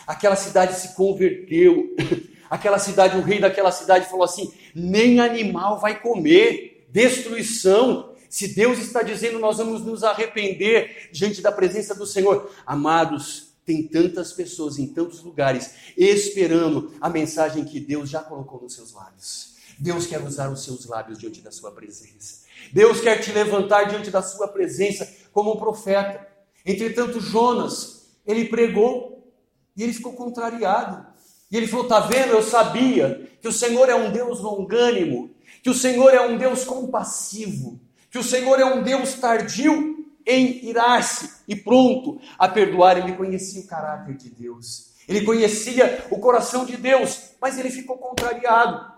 Aquela 0.05 0.35
cidade 0.35 0.75
se 0.75 0.95
converteu. 0.95 1.95
Aquela 2.49 2.79
cidade, 2.79 3.17
o 3.17 3.21
rei 3.21 3.39
daquela 3.39 3.71
cidade 3.71 4.07
falou 4.07 4.23
assim: 4.23 4.53
nem 4.73 5.19
animal 5.19 5.79
vai 5.79 5.99
comer 5.99 6.76
destruição. 6.87 8.15
Se 8.29 8.49
Deus 8.49 8.79
está 8.79 9.01
dizendo, 9.01 9.39
nós 9.39 9.57
vamos 9.57 9.83
nos 9.83 10.03
arrepender 10.03 11.09
diante 11.11 11.41
da 11.41 11.51
presença 11.51 11.95
do 11.95 12.05
Senhor. 12.05 12.51
Amados, 12.65 13.53
tem 13.65 13.83
tantas 13.83 14.31
pessoas 14.31 14.79
em 14.79 14.87
tantos 14.87 15.21
lugares 15.21 15.71
esperando 15.97 16.93
a 17.01 17.09
mensagem 17.09 17.65
que 17.65 17.79
Deus 17.79 18.09
já 18.09 18.21
colocou 18.21 18.61
nos 18.61 18.73
seus 18.73 18.93
lábios. 18.93 19.57
Deus 19.77 20.07
quer 20.07 20.23
usar 20.23 20.49
os 20.49 20.63
seus 20.63 20.85
lábios 20.85 21.19
diante 21.19 21.41
da 21.41 21.51
sua 21.51 21.71
presença. 21.71 22.45
Deus 22.71 22.99
quer 23.01 23.19
te 23.19 23.31
levantar 23.31 23.83
diante 23.83 24.09
da 24.09 24.21
sua 24.21 24.47
presença 24.47 25.07
como 25.31 25.53
um 25.53 25.57
profeta. 25.57 26.25
Entretanto, 26.65 27.19
Jonas, 27.19 28.07
ele 28.25 28.45
pregou 28.45 29.31
e 29.75 29.83
ele 29.83 29.93
ficou 29.93 30.13
contrariado. 30.13 31.05
E 31.51 31.57
ele 31.57 31.67
falou: 31.67 31.85
Está 31.85 31.99
vendo? 31.99 32.31
Eu 32.31 32.41
sabia 32.41 33.29
que 33.41 33.47
o 33.47 33.53
Senhor 33.53 33.87
é 33.89 33.95
um 33.95 34.11
Deus 34.11 34.39
longânimo, 34.39 35.29
que 35.61 35.69
o 35.69 35.73
Senhor 35.73 36.13
é 36.13 36.21
um 36.25 36.37
Deus 36.37 36.63
compassivo, 36.63 37.79
que 38.09 38.17
o 38.17 38.23
Senhor 38.23 38.59
é 38.59 38.65
um 38.65 38.83
Deus 38.83 39.15
tardio 39.15 40.05
em 40.25 40.65
irar-se 40.65 41.41
e 41.47 41.55
pronto 41.55 42.19
a 42.37 42.47
perdoar. 42.47 42.97
Ele 42.97 43.15
conhecia 43.15 43.61
o 43.61 43.67
caráter 43.67 44.15
de 44.15 44.29
Deus, 44.29 44.93
ele 45.07 45.21
conhecia 45.21 46.05
o 46.11 46.19
coração 46.19 46.65
de 46.65 46.75
Deus, 46.75 47.31
mas 47.41 47.57
ele 47.57 47.69
ficou 47.69 47.97
contrariado. 47.97 48.97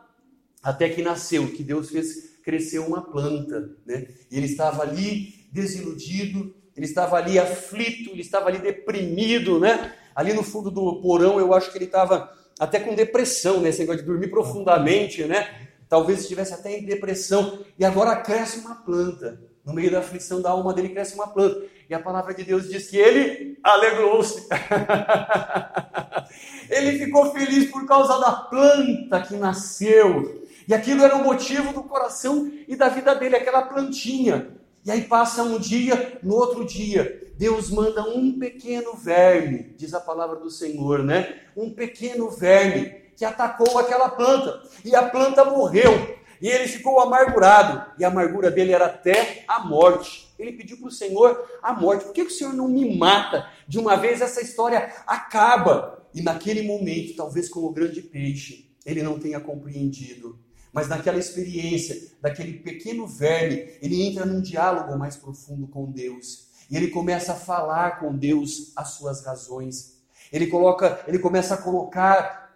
Até 0.62 0.90
que 0.90 1.02
nasceu, 1.02 1.52
que 1.52 1.64
Deus 1.64 1.90
fez 1.90 2.40
crescer 2.44 2.80
uma 2.80 3.02
planta, 3.02 3.70
né? 3.86 4.08
E 4.30 4.38
ele 4.38 4.48
estava 4.48 4.82
ali 4.82 5.48
desiludido, 5.52 6.54
ele 6.76 6.86
estava 6.86 7.18
ali 7.18 7.38
aflito, 7.38 8.10
ele 8.10 8.22
estava 8.22 8.50
ali 8.50 8.58
deprimido, 8.58 9.60
né? 9.60 9.94
Ali 10.16 10.34
no 10.34 10.44
fundo 10.44 10.72
do 10.72 11.02
porão, 11.02 11.40
eu 11.40 11.54
acho 11.54 11.72
que 11.72 11.78
ele 11.78 11.86
estava 11.86 12.34
até 12.60 12.80
com 12.80 12.96
depressão, 12.96 13.62
né? 13.62 13.70
Esse 13.70 13.80
negócio 13.80 14.02
de 14.02 14.08
dormir 14.08 14.30
profundamente, 14.30 15.24
né? 15.24 15.69
Talvez 15.90 16.22
estivesse 16.22 16.54
até 16.54 16.78
em 16.78 16.86
depressão, 16.86 17.60
e 17.78 17.84
agora 17.84 18.16
cresce 18.18 18.60
uma 18.60 18.76
planta. 18.76 19.42
No 19.66 19.74
meio 19.74 19.92
da 19.92 20.00
aflição 20.00 20.42
da 20.42 20.52
alma 20.52 20.74
dele 20.74 20.90
cresce 20.90 21.16
uma 21.16 21.28
planta. 21.28 21.64
E 21.90 21.94
a 21.94 22.00
palavra 22.00 22.34
de 22.34 22.44
Deus 22.44 22.70
diz 22.70 22.88
que 22.88 22.98
ele 22.98 23.58
alegrou-se. 23.64 24.48
ele 26.70 26.98
ficou 26.98 27.32
feliz 27.32 27.70
por 27.70 27.86
causa 27.86 28.20
da 28.20 28.32
planta 28.32 29.22
que 29.22 29.36
nasceu. 29.36 30.46
E 30.68 30.74
aquilo 30.74 31.04
era 31.04 31.16
o 31.16 31.24
motivo 31.24 31.74
do 31.74 31.84
coração 31.84 32.52
e 32.68 32.76
da 32.76 32.90
vida 32.90 33.14
dele, 33.16 33.36
aquela 33.36 33.64
plantinha. 33.64 34.52
E 34.86 34.92
aí 34.92 35.02
passa 35.02 35.44
um 35.44 35.60
dia, 35.60 36.20
no 36.24 36.36
outro 36.36 36.64
dia, 36.64 37.32
Deus 37.38 37.70
manda 37.70 38.02
um 38.04 38.40
pequeno 38.40 38.94
verme, 38.94 39.74
diz 39.78 39.94
a 39.94 40.00
palavra 40.00 40.38
do 40.38 40.50
Senhor, 40.50 41.04
né? 41.04 41.42
Um 41.56 41.72
pequeno 41.72 42.30
verme 42.30 43.09
que 43.20 43.26
atacou 43.26 43.78
aquela 43.78 44.08
planta. 44.08 44.64
E 44.86 44.96
a 44.96 45.10
planta 45.10 45.44
morreu. 45.44 46.18
E 46.42 46.48
ele 46.48 46.70
ficou 46.70 47.02
amargurado. 47.02 47.92
E 48.00 48.06
a 48.06 48.08
amargura 48.08 48.50
dele 48.50 48.72
era 48.72 48.86
até 48.86 49.44
a 49.46 49.60
morte. 49.60 50.34
Ele 50.40 50.54
pediu 50.54 50.78
para 50.78 50.88
o 50.88 50.92
Senhor 50.92 51.46
a 51.62 51.74
morte. 51.74 52.06
Por 52.06 52.14
que, 52.14 52.24
que 52.24 52.32
o 52.32 52.34
Senhor 52.34 52.54
não 52.54 52.70
me 52.70 52.98
mata? 52.98 53.46
De 53.68 53.78
uma 53.78 53.98
vez 53.98 54.22
essa 54.22 54.42
história 54.42 54.94
acaba. 55.06 56.08
E 56.16 56.22
naquele 56.22 56.62
momento, 56.62 57.18
talvez 57.18 57.50
como 57.50 57.68
o 57.68 57.74
grande 57.74 58.02
peixe, 58.02 58.74
ele 58.86 59.04
não 59.04 59.20
tenha 59.20 59.42
compreendido. 59.42 60.40
Mas 60.72 60.88
naquela 60.88 61.20
experiência, 61.20 62.14
daquele 62.22 62.54
pequeno 62.54 63.06
verme, 63.06 63.70
ele 63.82 64.02
entra 64.02 64.26
num 64.26 64.40
diálogo 64.40 64.98
mais 64.98 65.18
profundo 65.18 65.68
com 65.68 65.92
Deus. 65.92 66.48
E 66.72 66.78
ele 66.78 66.88
começa 66.88 67.34
a 67.34 67.36
falar 67.36 68.00
com 68.00 68.16
Deus 68.16 68.72
as 68.78 68.92
suas 68.92 69.26
razões. 69.26 70.00
Ele 70.32 70.48
coloca, 70.48 71.04
ele 71.06 71.20
começa 71.20 71.56
a 71.56 71.58
colocar 71.58 72.49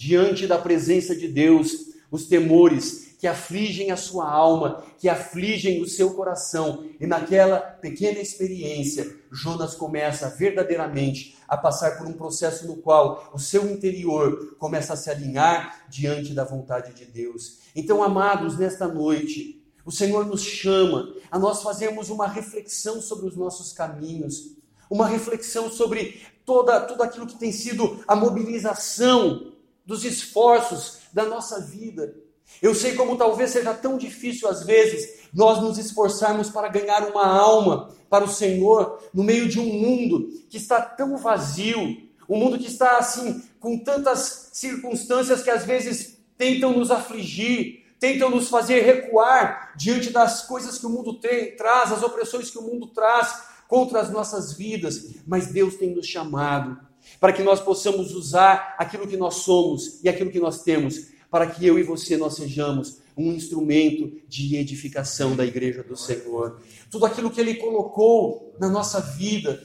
diante 0.00 0.46
da 0.46 0.56
presença 0.56 1.14
de 1.14 1.28
Deus, 1.28 1.90
os 2.10 2.24
temores 2.24 3.16
que 3.18 3.26
afligem 3.26 3.90
a 3.90 3.98
sua 3.98 4.26
alma, 4.26 4.82
que 4.98 5.10
afligem 5.10 5.82
o 5.82 5.86
seu 5.86 6.14
coração. 6.14 6.86
E 6.98 7.06
naquela 7.06 7.58
pequena 7.60 8.18
experiência, 8.18 9.14
Jonas 9.30 9.74
começa 9.74 10.30
verdadeiramente 10.30 11.36
a 11.46 11.54
passar 11.54 11.98
por 11.98 12.06
um 12.06 12.14
processo 12.14 12.66
no 12.66 12.78
qual 12.78 13.30
o 13.34 13.38
seu 13.38 13.70
interior 13.70 14.56
começa 14.58 14.94
a 14.94 14.96
se 14.96 15.10
alinhar 15.10 15.84
diante 15.90 16.32
da 16.32 16.44
vontade 16.44 16.94
de 16.94 17.04
Deus. 17.04 17.58
Então, 17.76 18.02
amados, 18.02 18.56
nesta 18.56 18.88
noite, 18.88 19.62
o 19.84 19.92
Senhor 19.92 20.24
nos 20.24 20.42
chama 20.42 21.12
a 21.30 21.38
nós 21.38 21.62
fazermos 21.62 22.08
uma 22.08 22.26
reflexão 22.26 23.02
sobre 23.02 23.26
os 23.26 23.36
nossos 23.36 23.70
caminhos, 23.70 24.56
uma 24.88 25.06
reflexão 25.06 25.70
sobre 25.70 26.22
toda, 26.46 26.80
tudo 26.80 27.02
aquilo 27.02 27.26
que 27.26 27.38
tem 27.38 27.52
sido 27.52 28.02
a 28.08 28.16
mobilização 28.16 29.50
dos 29.90 30.04
esforços 30.04 30.98
da 31.12 31.26
nossa 31.26 31.60
vida. 31.60 32.14
Eu 32.62 32.76
sei 32.76 32.94
como 32.94 33.16
talvez 33.16 33.50
seja 33.50 33.74
tão 33.74 33.98
difícil 33.98 34.48
às 34.48 34.62
vezes 34.62 35.28
nós 35.34 35.60
nos 35.60 35.78
esforçarmos 35.78 36.48
para 36.48 36.68
ganhar 36.68 37.08
uma 37.08 37.26
alma 37.26 37.92
para 38.08 38.24
o 38.24 38.30
Senhor 38.30 39.02
no 39.12 39.24
meio 39.24 39.48
de 39.48 39.58
um 39.58 39.66
mundo 39.66 40.28
que 40.48 40.56
está 40.56 40.80
tão 40.80 41.16
vazio, 41.16 42.08
um 42.28 42.38
mundo 42.38 42.56
que 42.56 42.68
está 42.68 42.98
assim 42.98 43.42
com 43.58 43.76
tantas 43.78 44.50
circunstâncias 44.52 45.42
que 45.42 45.50
às 45.50 45.64
vezes 45.64 46.18
tentam 46.38 46.72
nos 46.72 46.92
afligir, 46.92 47.84
tentam 47.98 48.30
nos 48.30 48.48
fazer 48.48 48.82
recuar 48.82 49.72
diante 49.76 50.10
das 50.10 50.42
coisas 50.42 50.78
que 50.78 50.86
o 50.86 50.90
mundo 50.90 51.18
tem, 51.18 51.56
traz, 51.56 51.90
as 51.90 52.04
opressões 52.04 52.48
que 52.48 52.58
o 52.58 52.62
mundo 52.62 52.86
traz 52.86 53.42
contra 53.66 54.00
as 54.00 54.10
nossas 54.10 54.52
vidas, 54.52 55.16
mas 55.26 55.48
Deus 55.48 55.74
tem 55.74 55.92
nos 55.92 56.06
chamado 56.06 56.89
para 57.18 57.32
que 57.32 57.42
nós 57.42 57.60
possamos 57.60 58.14
usar 58.14 58.76
aquilo 58.78 59.06
que 59.06 59.16
nós 59.16 59.36
somos 59.36 60.02
e 60.04 60.08
aquilo 60.08 60.30
que 60.30 60.40
nós 60.40 60.62
temos, 60.62 61.08
para 61.30 61.46
que 61.46 61.66
eu 61.66 61.78
e 61.78 61.82
você 61.82 62.16
nós 62.16 62.34
sejamos 62.34 63.00
um 63.16 63.32
instrumento 63.32 64.12
de 64.28 64.56
edificação 64.56 65.36
da 65.36 65.44
igreja 65.44 65.82
do 65.82 65.96
Senhor. 65.96 66.60
Tudo 66.90 67.06
aquilo 67.06 67.30
que 67.30 67.40
ele 67.40 67.54
colocou 67.54 68.54
na 68.58 68.68
nossa 68.68 69.00
vida, 69.00 69.62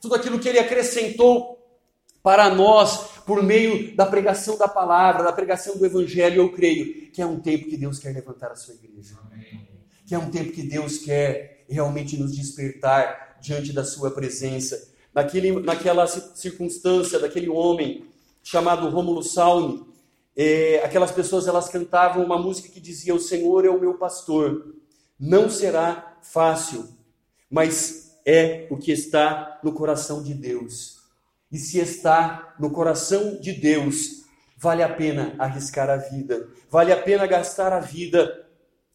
tudo 0.00 0.14
aquilo 0.14 0.38
que 0.38 0.48
ele 0.48 0.58
acrescentou 0.58 1.58
para 2.22 2.54
nós 2.54 3.12
por 3.26 3.42
meio 3.42 3.94
da 3.96 4.06
pregação 4.06 4.56
da 4.56 4.68
palavra, 4.68 5.24
da 5.24 5.32
pregação 5.32 5.76
do 5.76 5.84
evangelho, 5.84 6.42
eu 6.42 6.52
creio 6.52 7.10
que 7.10 7.20
é 7.20 7.26
um 7.26 7.40
tempo 7.40 7.68
que 7.68 7.76
Deus 7.76 7.98
quer 7.98 8.14
levantar 8.14 8.52
a 8.52 8.56
sua 8.56 8.74
igreja. 8.74 9.16
Que 10.06 10.14
é 10.14 10.18
um 10.18 10.30
tempo 10.30 10.52
que 10.52 10.62
Deus 10.62 10.98
quer 10.98 11.64
realmente 11.68 12.16
nos 12.16 12.36
despertar 12.36 13.38
diante 13.40 13.72
da 13.72 13.84
sua 13.84 14.10
presença. 14.10 14.91
Naquele, 15.14 15.60
naquela 15.60 16.06
circunstância 16.06 17.18
daquele 17.18 17.48
homem 17.48 18.06
chamado 18.42 18.88
Rômulo 18.88 19.22
Salme, 19.22 19.86
é, 20.34 20.82
aquelas 20.84 21.10
pessoas 21.10 21.46
elas 21.46 21.68
cantavam 21.68 22.24
uma 22.24 22.38
música 22.38 22.68
que 22.68 22.80
dizia: 22.80 23.14
O 23.14 23.20
Senhor 23.20 23.64
é 23.64 23.68
o 23.68 23.80
meu 23.80 23.94
pastor. 23.94 24.74
Não 25.18 25.48
será 25.48 26.16
fácil, 26.22 26.88
mas 27.50 28.16
é 28.24 28.66
o 28.70 28.76
que 28.76 28.90
está 28.90 29.60
no 29.62 29.72
coração 29.72 30.22
de 30.22 30.34
Deus. 30.34 31.02
E 31.50 31.58
se 31.58 31.78
está 31.78 32.54
no 32.58 32.70
coração 32.70 33.38
de 33.38 33.52
Deus, 33.52 34.22
vale 34.56 34.82
a 34.82 34.88
pena 34.88 35.34
arriscar 35.38 35.90
a 35.90 35.96
vida, 35.96 36.48
vale 36.70 36.92
a 36.92 36.96
pena 36.96 37.26
gastar 37.26 37.72
a 37.72 37.80
vida, 37.80 38.46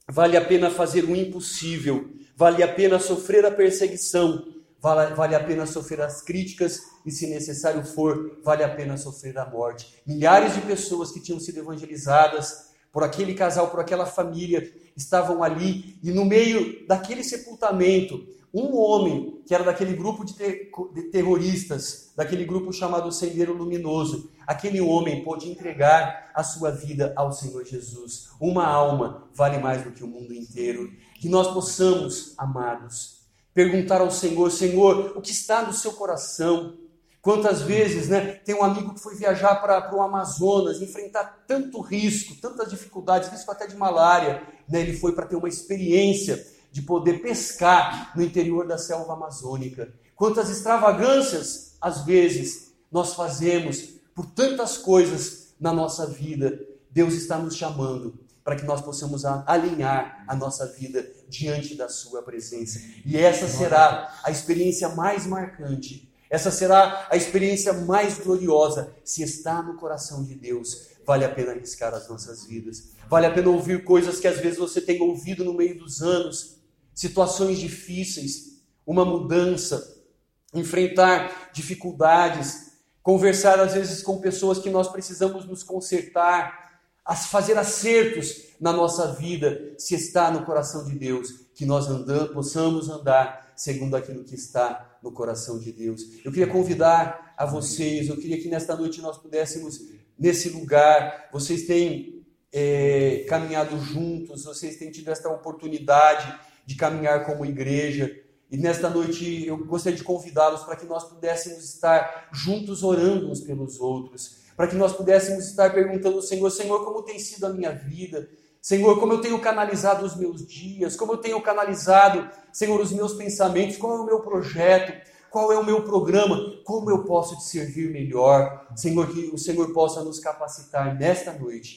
vale 0.10 0.36
a 0.36 0.44
pena 0.44 0.72
fazer 0.72 1.04
o 1.04 1.16
impossível, 1.16 2.10
vale 2.36 2.64
a 2.64 2.68
pena 2.68 2.98
sofrer 3.00 3.46
a 3.46 3.52
perseguição, 3.52 4.44
vale, 4.82 5.16
vale 5.16 5.36
a 5.36 5.44
pena 5.44 5.66
sofrer 5.66 6.02
as 6.02 6.22
críticas 6.22 6.82
e, 7.06 7.12
se 7.12 7.28
necessário 7.28 7.84
for, 7.84 8.40
vale 8.44 8.64
a 8.64 8.70
pena 8.70 8.98
sofrer 8.98 9.38
a 9.38 9.50
morte. 9.50 10.02
Milhares 10.06 10.54
de 10.54 10.62
pessoas 10.62 11.12
que 11.12 11.22
tinham 11.22 11.40
sido 11.40 11.60
evangelizadas 11.60 12.68
por 12.92 13.04
aquele 13.04 13.34
casal, 13.34 13.70
por 13.70 13.80
aquela 13.80 14.06
família, 14.06 14.74
estavam 14.96 15.44
ali 15.44 16.00
e 16.02 16.12
no 16.12 16.26
meio 16.26 16.88
daquele 16.88 17.24
sepultamento, 17.24 18.26
um 18.54 18.76
homem 18.76 19.42
que 19.46 19.54
era 19.54 19.64
daquele 19.64 19.94
grupo 19.94 20.26
de, 20.26 20.34
ter, 20.34 20.72
de 20.94 21.04
terroristas, 21.04 22.12
daquele 22.16 22.44
grupo 22.44 22.74
chamado 22.74 23.12
Sendeiro 23.12 23.54
Luminoso, 23.54 24.32
aquele 24.48 24.82
homem 24.82 25.24
pôde 25.24 25.50
entregar 25.50 26.32
a 26.34 26.44
sua 26.44 26.72
vida 26.72 27.14
ao 27.16 27.32
Senhor 27.32 27.64
Jesus. 27.66 28.30
Uma 28.40 28.66
alma 28.66 29.28
vale 29.34 29.58
mais 29.58 29.84
do 29.84 29.92
que 29.92 30.04
o 30.04 30.08
mundo 30.08 30.34
inteiro. 30.34 30.92
Que 31.20 31.30
nós 31.30 31.54
possamos, 31.54 32.34
amados, 32.38 33.17
perguntar 33.58 34.02
ao 34.02 34.12
Senhor: 34.12 34.52
Senhor, 34.52 35.14
o 35.16 35.22
que 35.22 35.32
está 35.32 35.64
no 35.64 35.74
seu 35.74 35.92
coração? 35.94 36.78
Quantas 37.20 37.64
vezes, 37.64 38.08
né? 38.08 38.36
Tem 38.46 38.54
um 38.54 38.64
amigo 38.64 38.94
que 38.94 39.00
foi 39.00 39.16
viajar 39.16 39.56
para 39.56 39.96
o 39.96 40.02
Amazonas, 40.04 40.80
enfrentar 40.80 41.44
tanto 41.48 41.82
risco, 41.82 42.36
tantas 42.40 42.70
dificuldades, 42.70 43.30
risco 43.30 43.52
até 43.52 43.66
de 43.66 43.76
malária, 43.76 44.44
né? 44.70 44.82
Ele 44.82 44.96
foi 44.96 45.14
para 45.14 45.26
ter 45.26 45.36
uma 45.36 45.50
experiência 45.50 46.46
de 46.72 46.84
poder 46.84 47.20
pescar 47.20 48.16
no 48.16 48.22
interior 48.22 48.68
da 48.68 48.78
selva 48.78 49.14
amazônica. 49.14 49.92
Quantas 50.16 50.52
extravagâncias, 50.52 51.76
às 51.82 52.06
vezes, 52.06 52.74
nós 52.92 53.16
fazemos 53.16 53.96
por 54.14 54.28
tantas 54.28 54.78
coisas 54.78 55.56
na 55.60 55.74
nossa 55.74 56.06
vida. 56.06 56.60
Deus 56.92 57.16
está 57.16 57.40
nos 57.40 57.56
chamando 57.56 58.20
para 58.48 58.56
que 58.56 58.64
nós 58.64 58.80
possamos 58.80 59.26
alinhar 59.26 60.24
a 60.26 60.34
nossa 60.34 60.66
vida 60.68 61.06
diante 61.28 61.76
da 61.76 61.90
Sua 61.90 62.22
presença. 62.24 62.80
E 63.06 63.18
essa 63.18 63.46
será 63.46 64.22
a 64.24 64.32
experiência 64.32 64.88
mais 64.88 65.26
marcante, 65.26 66.10
essa 66.30 66.50
será 66.50 67.08
a 67.12 67.18
experiência 67.18 67.74
mais 67.74 68.18
gloriosa. 68.18 68.96
Se 69.04 69.22
está 69.22 69.62
no 69.62 69.76
coração 69.76 70.24
de 70.24 70.34
Deus, 70.34 70.92
vale 71.06 71.26
a 71.26 71.30
pena 71.30 71.52
arriscar 71.52 71.94
as 71.94 72.08
nossas 72.08 72.46
vidas, 72.46 72.92
vale 73.10 73.26
a 73.26 73.34
pena 73.34 73.50
ouvir 73.50 73.84
coisas 73.84 74.18
que 74.18 74.30
às 74.30 74.38
vezes 74.38 74.58
você 74.58 74.80
tem 74.80 75.02
ouvido 75.02 75.44
no 75.44 75.54
meio 75.54 75.78
dos 75.78 76.02
anos, 76.02 76.56
situações 76.96 77.60
difíceis, 77.60 78.62
uma 78.86 79.04
mudança, 79.04 80.06
enfrentar 80.54 81.50
dificuldades, 81.52 82.78
conversar 83.04 83.60
às 83.60 83.74
vezes 83.74 84.02
com 84.02 84.22
pessoas 84.22 84.58
que 84.58 84.70
nós 84.70 84.88
precisamos 84.88 85.46
nos 85.46 85.64
consertar 85.64 86.67
a 87.08 87.16
fazer 87.16 87.58
acertos 87.58 88.48
na 88.60 88.74
nossa 88.74 89.14
vida, 89.14 89.74
se 89.78 89.96
está 89.96 90.30
no 90.30 90.44
coração 90.44 90.84
de 90.84 90.94
Deus, 91.00 91.30
que 91.56 91.66
nós 91.66 91.88
andamos, 91.88 92.34
possamos 92.34 92.90
andar 92.90 93.54
segundo 93.56 93.96
aquilo 93.96 94.26
que 94.26 94.36
está 94.36 95.00
no 95.02 95.12
coração 95.12 95.58
de 95.58 95.72
Deus. 95.72 96.02
Eu 96.26 96.32
queria 96.32 96.48
convidar 96.48 97.34
a 97.38 97.46
vocês, 97.46 98.10
eu 98.10 98.18
queria 98.18 98.42
que 98.42 98.50
nesta 98.50 98.76
noite 98.76 99.02
nós 99.02 99.18
pudéssemos, 99.18 99.80
nesse 100.20 100.50
lugar, 100.50 101.30
vocês 101.32 101.66
têm 101.66 102.26
é, 102.52 103.26
caminhado 103.30 103.80
juntos, 103.80 104.44
vocês 104.44 104.76
têm 104.76 104.92
tido 104.92 105.10
esta 105.10 105.30
oportunidade 105.30 106.38
de 106.66 106.76
caminhar 106.76 107.26
como 107.26 107.46
igreja. 107.46 108.14
E 108.52 108.58
nesta 108.58 108.90
noite 108.90 109.46
eu 109.46 109.66
gostaria 109.66 109.98
de 109.98 110.04
convidá-los 110.04 110.64
para 110.64 110.76
que 110.76 110.86
nós 110.86 111.06
pudéssemos 111.06 111.64
estar 111.64 112.30
juntos 112.34 112.84
orando 112.84 113.32
uns 113.32 113.40
pelos 113.40 113.80
outros 113.80 114.47
para 114.58 114.68
que 114.68 114.76
nós 114.76 114.92
pudéssemos 114.92 115.46
estar 115.46 115.72
perguntando 115.72 116.16
ao 116.16 116.22
Senhor: 116.22 116.50
Senhor, 116.50 116.84
como 116.84 117.04
tem 117.04 117.20
sido 117.20 117.46
a 117.46 117.54
minha 117.54 117.72
vida? 117.72 118.28
Senhor, 118.60 119.00
como 119.00 119.14
eu 119.14 119.22
tenho 119.22 119.40
canalizado 119.40 120.04
os 120.04 120.18
meus 120.18 120.46
dias? 120.46 120.96
Como 120.96 121.14
eu 121.14 121.18
tenho 121.18 121.40
canalizado, 121.42 122.28
Senhor, 122.52 122.82
os 122.82 122.92
meus 122.92 123.14
pensamentos? 123.14 123.78
Qual 123.78 123.96
é 123.96 124.02
o 124.02 124.06
meu 124.06 124.20
projeto? 124.22 124.92
Qual 125.30 125.54
é 125.54 125.58
o 125.58 125.64
meu 125.64 125.84
programa? 125.84 126.38
Como 126.66 126.90
eu 126.90 127.04
posso 127.04 127.38
te 127.38 127.44
servir 127.44 127.92
melhor? 127.92 128.68
Senhor, 128.76 129.08
que 129.08 129.30
o 129.32 129.38
Senhor 129.38 129.72
possa 129.72 130.04
nos 130.04 130.20
capacitar 130.20 130.98
nesta 130.98 131.32
noite 131.32 131.76